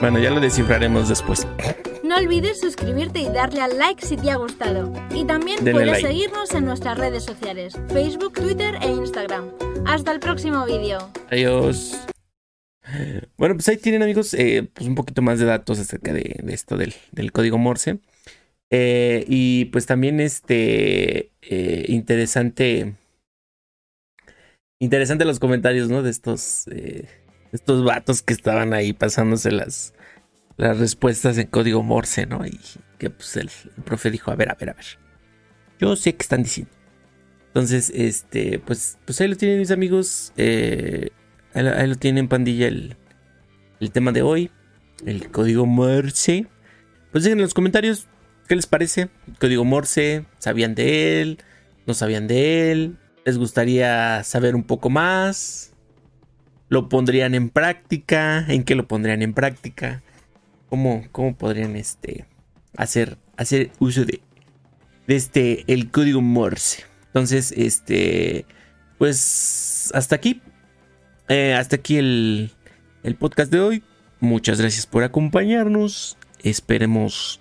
Bueno, 0.00 0.18
ya 0.18 0.30
lo 0.30 0.40
descifraremos 0.40 1.08
después. 1.08 1.46
No 2.04 2.16
olvides 2.16 2.60
suscribirte 2.60 3.20
y 3.20 3.28
darle 3.30 3.62
al 3.62 3.78
like 3.78 4.04
si 4.04 4.16
te 4.16 4.30
ha 4.30 4.36
gustado. 4.36 4.92
Y 5.14 5.24
también 5.24 5.56
Denle 5.58 5.72
puedes 5.72 5.90
like. 5.92 6.06
seguirnos 6.06 6.52
en 6.54 6.64
nuestras 6.66 6.98
redes 6.98 7.24
sociales, 7.24 7.74
Facebook, 7.88 8.34
Twitter 8.34 8.76
e 8.82 8.88
Instagram. 8.88 9.50
Hasta 9.86 10.12
el 10.12 10.20
próximo 10.20 10.66
vídeo. 10.66 10.98
Adiós. 11.30 11.98
Bueno, 13.36 13.54
pues 13.54 13.68
ahí 13.68 13.78
tienen 13.78 14.02
amigos 14.02 14.34
eh, 14.34 14.68
pues 14.72 14.86
un 14.86 14.94
poquito 14.94 15.20
más 15.22 15.38
de 15.40 15.46
datos 15.46 15.78
acerca 15.78 16.12
de, 16.12 16.36
de 16.42 16.54
esto 16.54 16.76
del, 16.76 16.94
del 17.12 17.32
código 17.32 17.56
Morse. 17.58 17.98
Eh, 18.70 19.24
y 19.28 19.66
pues 19.66 19.86
también 19.86 20.20
este 20.20 21.32
eh, 21.42 21.84
interesante. 21.88 22.94
Interesante 24.78 25.24
los 25.24 25.38
comentarios, 25.38 25.88
¿no? 25.88 26.02
De 26.02 26.10
estos. 26.10 26.66
eh, 26.68 27.06
estos 27.52 27.84
vatos 27.84 28.22
que 28.22 28.34
estaban 28.34 28.74
ahí 28.74 28.92
pasándose 28.92 29.50
las, 29.50 29.94
las 30.56 30.78
respuestas 30.78 31.38
en 31.38 31.46
código 31.46 31.82
Morse, 31.82 32.26
¿no? 32.26 32.44
Y 32.44 32.58
que 32.98 33.08
pues 33.08 33.36
el, 33.36 33.50
profe 33.84 34.10
dijo, 34.10 34.30
a 34.30 34.36
ver, 34.36 34.50
a 34.50 34.54
ver, 34.54 34.70
a 34.70 34.74
ver. 34.74 34.84
Yo 35.78 35.96
sé 35.96 36.14
qué 36.14 36.22
están 36.22 36.42
diciendo. 36.42 36.72
Entonces, 37.48 37.90
este, 37.94 38.58
pues, 38.58 38.98
pues 39.06 39.20
ahí 39.20 39.28
lo 39.28 39.36
tienen 39.36 39.58
mis 39.58 39.70
amigos. 39.70 40.32
Ahí 40.36 41.10
lo 41.54 41.96
tienen, 41.96 42.28
pandilla, 42.28 42.66
el, 42.68 42.96
el 43.80 43.90
tema 43.92 44.12
de 44.12 44.22
hoy. 44.22 44.50
El 45.06 45.30
código 45.30 45.64
Morse. 45.64 46.46
Pues 47.12 47.24
dejen 47.24 47.38
en 47.38 47.42
los 47.44 47.54
comentarios 47.54 48.08
qué 48.46 48.56
les 48.56 48.66
parece. 48.66 49.08
Código 49.38 49.64
Morse, 49.64 50.24
¿sabían 50.38 50.74
de 50.74 51.20
él? 51.20 51.38
¿No 51.86 51.94
sabían 51.94 52.26
de 52.26 52.72
él? 52.72 52.96
¿Les 53.24 53.38
gustaría 53.38 54.22
saber 54.24 54.54
un 54.54 54.64
poco 54.64 54.90
más? 54.90 55.72
¿Lo 56.68 56.88
pondrían 56.88 57.34
en 57.34 57.50
práctica? 57.50 58.44
¿En 58.48 58.64
qué 58.64 58.74
lo 58.74 58.88
pondrían 58.88 59.22
en 59.22 59.34
práctica? 59.34 60.02
¿Cómo, 60.68 61.06
cómo 61.12 61.36
podrían 61.36 61.76
este, 61.76 62.26
hacer, 62.76 63.18
hacer 63.36 63.70
uso 63.78 64.04
de, 64.04 64.20
de 65.06 65.16
este, 65.16 65.64
el 65.72 65.90
código 65.90 66.20
Morse? 66.20 66.84
Entonces, 67.06 67.52
este, 67.56 68.46
pues 68.98 69.90
hasta 69.94 70.16
aquí. 70.16 70.42
Eh, 71.28 71.54
hasta 71.54 71.76
aquí 71.76 71.96
el, 71.96 72.50
el 73.02 73.14
podcast 73.16 73.50
de 73.50 73.60
hoy. 73.60 73.82
Muchas 74.20 74.60
gracias 74.60 74.86
por 74.86 75.02
acompañarnos. 75.02 76.16
Esperemos 76.42 77.40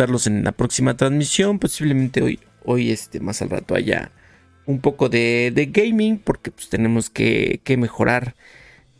verlos 0.00 0.26
en 0.26 0.42
la 0.44 0.52
próxima 0.52 0.96
transmisión. 0.96 1.58
Posiblemente 1.58 2.22
hoy, 2.22 2.40
hoy 2.64 2.90
este, 2.90 3.20
más 3.20 3.42
al 3.42 3.50
rato 3.50 3.74
haya 3.74 4.10
un 4.66 4.80
poco 4.80 5.08
de, 5.10 5.52
de 5.54 5.66
gaming. 5.66 6.18
Porque 6.18 6.50
pues, 6.50 6.70
tenemos 6.70 7.10
que, 7.10 7.60
que 7.62 7.76
mejorar 7.76 8.34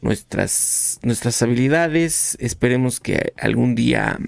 nuestras, 0.03 1.01
nuestras 1.03 1.41
habilidades. 1.43 2.37
Esperemos 2.39 3.01
que 3.01 3.33
algún 3.39 3.75
día. 3.75 4.19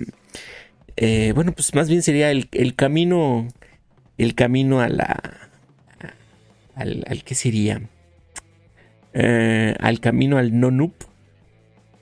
eh, 0.96 1.32
bueno, 1.34 1.52
pues 1.52 1.74
más 1.74 1.88
bien 1.88 2.02
sería 2.02 2.30
el, 2.30 2.48
el 2.52 2.74
camino. 2.74 3.48
El 4.16 4.34
camino 4.34 4.80
a 4.80 4.88
la. 4.88 5.50
Al, 6.74 7.04
al 7.06 7.22
que 7.22 7.34
sería. 7.34 7.82
Eh, 9.12 9.74
al 9.78 10.00
camino 10.00 10.38
al 10.38 10.58
no 10.58 10.70
noob. 10.70 10.94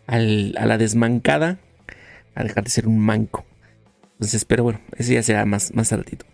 Al, 0.06 0.54
a 0.59 0.66
la 0.66 0.78
desmancada. 0.78 1.59
A 2.37 2.44
dejar 2.44 2.62
de 2.62 2.70
ser 2.70 2.87
un 2.87 2.98
manco. 3.00 3.44
Entonces, 4.20 4.44
pero 4.44 4.64
bueno, 4.64 4.80
ese 4.98 5.14
ya 5.14 5.22
será 5.22 5.46
más, 5.46 5.74
más 5.74 5.90
ratito. 5.92 6.26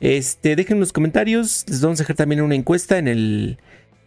Este, 0.00 0.56
dejen 0.56 0.78
en 0.78 0.80
los 0.80 0.92
comentarios. 0.92 1.64
Les 1.68 1.80
vamos 1.80 2.00
a 2.00 2.02
dejar 2.02 2.16
también 2.16 2.40
una 2.40 2.56
encuesta 2.56 2.98
en 2.98 3.06
el, 3.06 3.58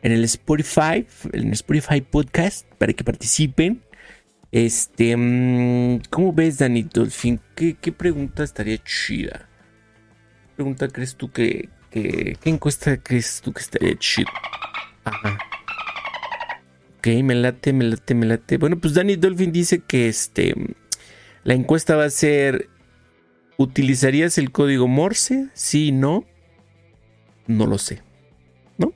en 0.04 0.12
el 0.12 0.26
Spotify, 0.26 1.08
en 1.32 1.48
el 1.48 1.54
Spotify 1.54 2.02
Podcast, 2.02 2.68
para 2.78 2.92
que 2.92 3.06
participen. 3.06 3.82
Este, 4.52 5.16
mm, 5.16 6.02
¿cómo 6.10 6.34
ves, 6.34 6.58
Dani 6.58 6.84
Dolphin? 6.84 7.40
¿Qué, 7.56 7.78
qué 7.80 7.94
pregunta 7.94 8.44
estaría 8.44 8.78
chida? 8.84 9.48
¿Qué 10.50 10.56
pregunta 10.58 10.90
crees 10.90 11.16
tú 11.16 11.32
que, 11.32 11.70
que- 11.90 12.38
qué 12.42 12.50
encuesta 12.50 12.98
crees 12.98 13.40
tú 13.42 13.54
que 13.54 13.62
estaría 13.62 13.96
chida? 13.98 14.28
Ajá. 15.06 15.40
Ok, 16.98 17.08
me 17.24 17.34
late, 17.34 17.72
me 17.74 17.86
late, 17.86 18.14
me 18.14 18.26
late. 18.26 18.58
Bueno, 18.58 18.78
pues 18.78 18.94
Danny 18.94 19.16
Dolphin 19.16 19.52
dice 19.54 19.80
que 19.80 20.08
este 20.10 20.54
La 21.44 21.54
encuesta 21.56 21.96
va 21.96 22.06
a 22.06 22.10
ser, 22.12 22.70
¿utilizarías 23.62 24.38
el 24.38 24.52
código 24.52 24.88
Morse? 24.88 25.50
Sí, 25.54 25.92
no. 25.92 26.26
No 27.48 27.68
lo 27.68 27.78
sé. 27.78 28.02
¿No? 28.78 28.94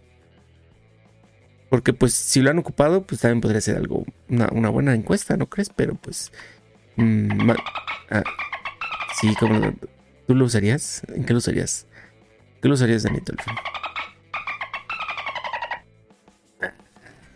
Porque 1.69 1.93
pues 1.93 2.13
si 2.13 2.41
lo 2.41 2.49
han 2.49 2.59
ocupado, 2.59 3.03
pues 3.03 3.21
también 3.21 3.41
podría 3.41 3.61
ser 3.61 3.77
algo, 3.77 4.05
una, 4.29 4.69
buena 4.69 4.93
encuesta, 4.93 5.37
¿no 5.37 5.47
crees? 5.47 5.69
Pero 5.75 5.95
pues... 5.95 6.31
Mm, 6.95 7.51
ah, 8.11 8.23
sí, 9.19 9.35
como... 9.35 9.73
¿Tú 10.27 10.33
lo 10.33 10.45
usarías? 10.45 11.03
¿En 11.09 11.23
qué 11.23 11.33
lo 11.33 11.39
usarías? 11.39 11.85
¿Qué 12.61 12.67
lo 12.67 12.73
usarías, 12.73 13.03
Danito? 13.03 13.33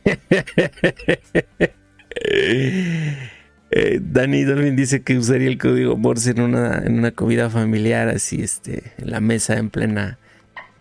eh, 3.71 3.99
Dani 4.01 4.43
Dolphin 4.43 4.75
dice 4.75 5.03
que 5.03 5.17
usaría 5.17 5.47
el 5.47 5.57
código 5.57 5.95
Morse 5.97 6.31
en 6.31 6.41
una, 6.41 6.79
en 6.79 6.97
una 6.97 7.11
comida 7.11 7.49
familiar, 7.49 8.09
así, 8.09 8.41
este, 8.41 8.93
en 8.97 9.11
la 9.11 9.19
mesa 9.19 9.57
en 9.57 9.69
plena 9.69 10.17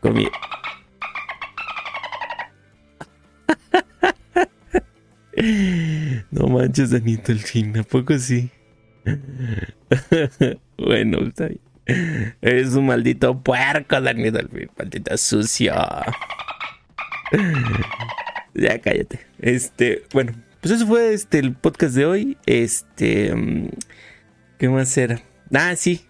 comida. 0.00 0.30
No 6.30 6.48
manches, 6.48 6.90
Dani 6.90 7.16
Dolphin, 7.16 7.78
¿a 7.78 7.84
poco 7.84 8.18
sí? 8.18 8.50
bueno, 10.78 11.18
está 11.28 11.46
bien. 11.46 11.60
Un 12.76 12.86
maldito 12.86 13.40
puerco, 13.40 14.00
Dani 14.00 14.30
Dolphin. 14.30 14.68
Maldita 14.76 15.16
sucio. 15.16 15.74
ya 18.54 18.78
cállate. 18.80 19.20
Este, 19.38 20.02
bueno, 20.12 20.32
pues 20.60 20.74
eso 20.74 20.86
fue 20.86 21.12
este 21.14 21.38
el 21.38 21.54
podcast 21.54 21.94
de 21.94 22.04
hoy. 22.04 22.38
Este, 22.46 23.34
mm, 23.34 23.68
¿qué 24.58 24.68
más 24.68 24.96
era? 24.96 25.22
Ah, 25.52 25.76
sí. 25.76 26.04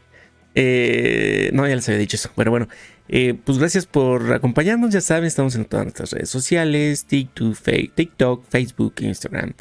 Eh, 0.55 1.51
no, 1.53 1.69
ya 1.69 1.77
les 1.77 1.89
había 1.89 2.01
dicho 2.01 2.17
eso. 2.17 2.31
Bueno, 2.35 2.51
bueno. 2.51 2.69
Eh, 3.11 3.35
pues 3.45 3.59
gracias 3.59 3.87
por 3.87 4.33
acompañarnos. 4.33 4.91
Ya 4.91 5.01
saben, 5.01 5.25
estamos 5.25 5.55
en 5.55 5.65
todas 5.67 5.87
nuestras 5.87 6.13
redes 6.13 6.31
sociales: 6.31 7.07
TikTok, 7.07 8.45
Facebook, 8.49 8.95
Instagram, 9.01 9.55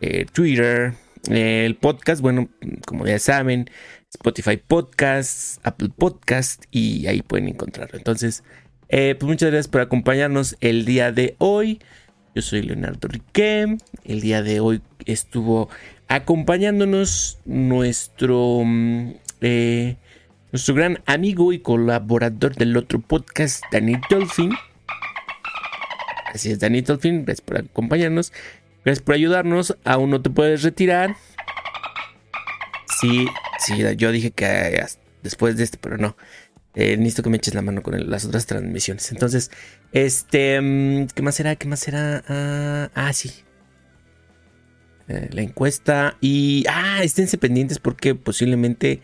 eh, 0.00 0.26
Twitter. 0.32 0.94
el 1.28 1.76
podcast, 1.76 2.22
bueno, 2.22 2.48
como 2.86 3.06
ya 3.06 3.18
saben, 3.18 3.68
Spotify 4.10 4.56
Podcasts, 4.56 5.60
Apple 5.62 5.90
Podcast 5.94 6.64
y 6.70 7.06
ahí 7.06 7.22
pueden 7.22 7.48
encontrarlo. 7.48 7.98
Entonces, 7.98 8.42
pues 8.88 9.22
muchas 9.22 9.50
gracias 9.50 9.68
por 9.68 9.82
acompañarnos 9.82 10.56
el 10.60 10.84
día 10.84 11.12
de 11.12 11.36
hoy. 11.38 11.80
Yo 12.34 12.42
soy 12.42 12.62
Leonardo 12.62 13.08
Riquem. 13.08 13.78
El 14.10 14.20
día 14.20 14.42
de 14.42 14.58
hoy 14.58 14.82
estuvo 15.06 15.68
acompañándonos 16.08 17.38
nuestro, 17.44 18.62
mm, 18.64 19.12
eh, 19.40 19.96
nuestro 20.50 20.74
gran 20.74 21.00
amigo 21.06 21.52
y 21.52 21.60
colaborador 21.60 22.56
del 22.56 22.76
otro 22.76 22.98
podcast, 22.98 23.62
Danny 23.70 23.94
Dolphin. 24.10 24.50
Así 26.26 26.50
es, 26.50 26.58
Danny 26.58 26.80
Dolphin. 26.80 27.24
Gracias 27.24 27.40
por 27.40 27.58
acompañarnos. 27.58 28.32
Gracias 28.84 29.04
por 29.04 29.14
ayudarnos. 29.14 29.76
Aún 29.84 30.10
no 30.10 30.20
te 30.20 30.30
puedes 30.30 30.64
retirar. 30.64 31.14
Sí, 33.00 33.28
Sí, 33.60 33.84
yo 33.96 34.10
dije 34.10 34.32
que 34.32 34.84
después 35.22 35.56
de 35.56 35.62
este, 35.62 35.78
pero 35.78 35.98
no. 35.98 36.16
Eh, 36.74 36.96
necesito 36.96 37.22
que 37.22 37.30
me 37.30 37.36
eches 37.36 37.54
la 37.54 37.62
mano 37.62 37.82
con 37.82 38.10
las 38.10 38.24
otras 38.24 38.46
transmisiones. 38.46 39.12
Entonces, 39.12 39.52
este, 39.92 40.60
mm, 40.60 41.06
¿qué 41.14 41.22
más 41.22 41.36
será? 41.36 41.54
¿Qué 41.54 41.68
más 41.68 41.78
será? 41.78 42.24
Ah, 42.26 42.90
ah 42.94 43.12
sí. 43.12 43.44
Eh, 45.10 45.28
la 45.32 45.42
encuesta 45.42 46.16
y, 46.20 46.64
ah, 46.68 47.02
esténse 47.02 47.36
pendientes 47.36 47.80
porque 47.80 48.14
posiblemente 48.14 49.02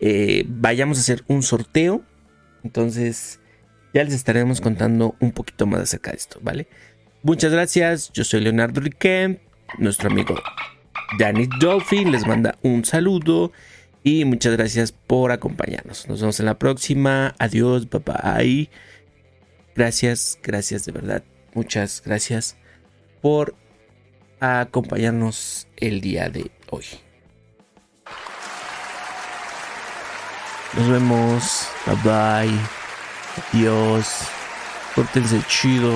eh, 0.00 0.44
vayamos 0.46 0.98
a 0.98 1.00
hacer 1.00 1.24
un 1.26 1.42
sorteo. 1.42 2.04
Entonces, 2.62 3.40
ya 3.92 4.04
les 4.04 4.14
estaremos 4.14 4.60
contando 4.60 5.16
un 5.18 5.32
poquito 5.32 5.66
más 5.66 5.80
acerca 5.80 6.12
de 6.12 6.18
esto, 6.18 6.38
¿vale? 6.40 6.68
Muchas 7.24 7.50
gracias. 7.50 8.12
Yo 8.12 8.22
soy 8.22 8.42
Leonardo 8.42 8.80
Riquem, 8.80 9.38
nuestro 9.78 10.08
amigo 10.08 10.40
Danny 11.18 11.48
Dolphin 11.58 12.12
les 12.12 12.24
manda 12.28 12.56
un 12.62 12.84
saludo 12.84 13.50
y 14.04 14.24
muchas 14.24 14.56
gracias 14.56 14.92
por 14.92 15.32
acompañarnos. 15.32 16.08
Nos 16.08 16.20
vemos 16.20 16.38
en 16.38 16.46
la 16.46 16.60
próxima. 16.60 17.34
Adiós, 17.40 17.88
bye 17.90 18.70
Gracias, 19.74 20.38
gracias 20.44 20.84
de 20.84 20.92
verdad. 20.92 21.24
Muchas 21.54 22.02
gracias 22.04 22.56
por 23.20 23.56
acompañarnos 24.40 25.68
el 25.76 26.00
día 26.00 26.28
de 26.28 26.50
hoy. 26.70 26.84
Nos 30.76 30.88
vemos. 30.88 31.68
Bye 31.86 31.96
bye. 32.04 32.60
Adiós. 33.52 34.28
Pórtense 34.94 35.42
chido. 35.46 35.92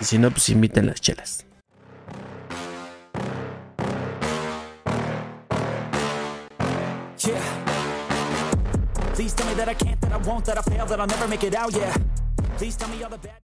Y 0.00 0.04
si 0.04 0.18
no, 0.18 0.30
pues 0.30 0.48
inviten 0.48 0.86
las 0.86 1.00
chelas. 1.00 1.44
that 9.64 9.68
I 9.68 9.74
can't, 9.74 10.00
that 10.02 10.12
I 10.12 10.16
won't, 10.18 10.44
that 10.44 10.58
I 10.58 10.62
fail, 10.62 10.86
that 10.86 11.00
I'll 11.00 11.06
never 11.06 11.28
make 11.28 11.44
it 11.44 11.54
out, 11.54 11.72
yeah. 11.74 11.96
Please 12.58 12.76
tell 12.76 12.88
me 12.88 13.02
all 13.02 13.10
the 13.10 13.18
bad. 13.18 13.40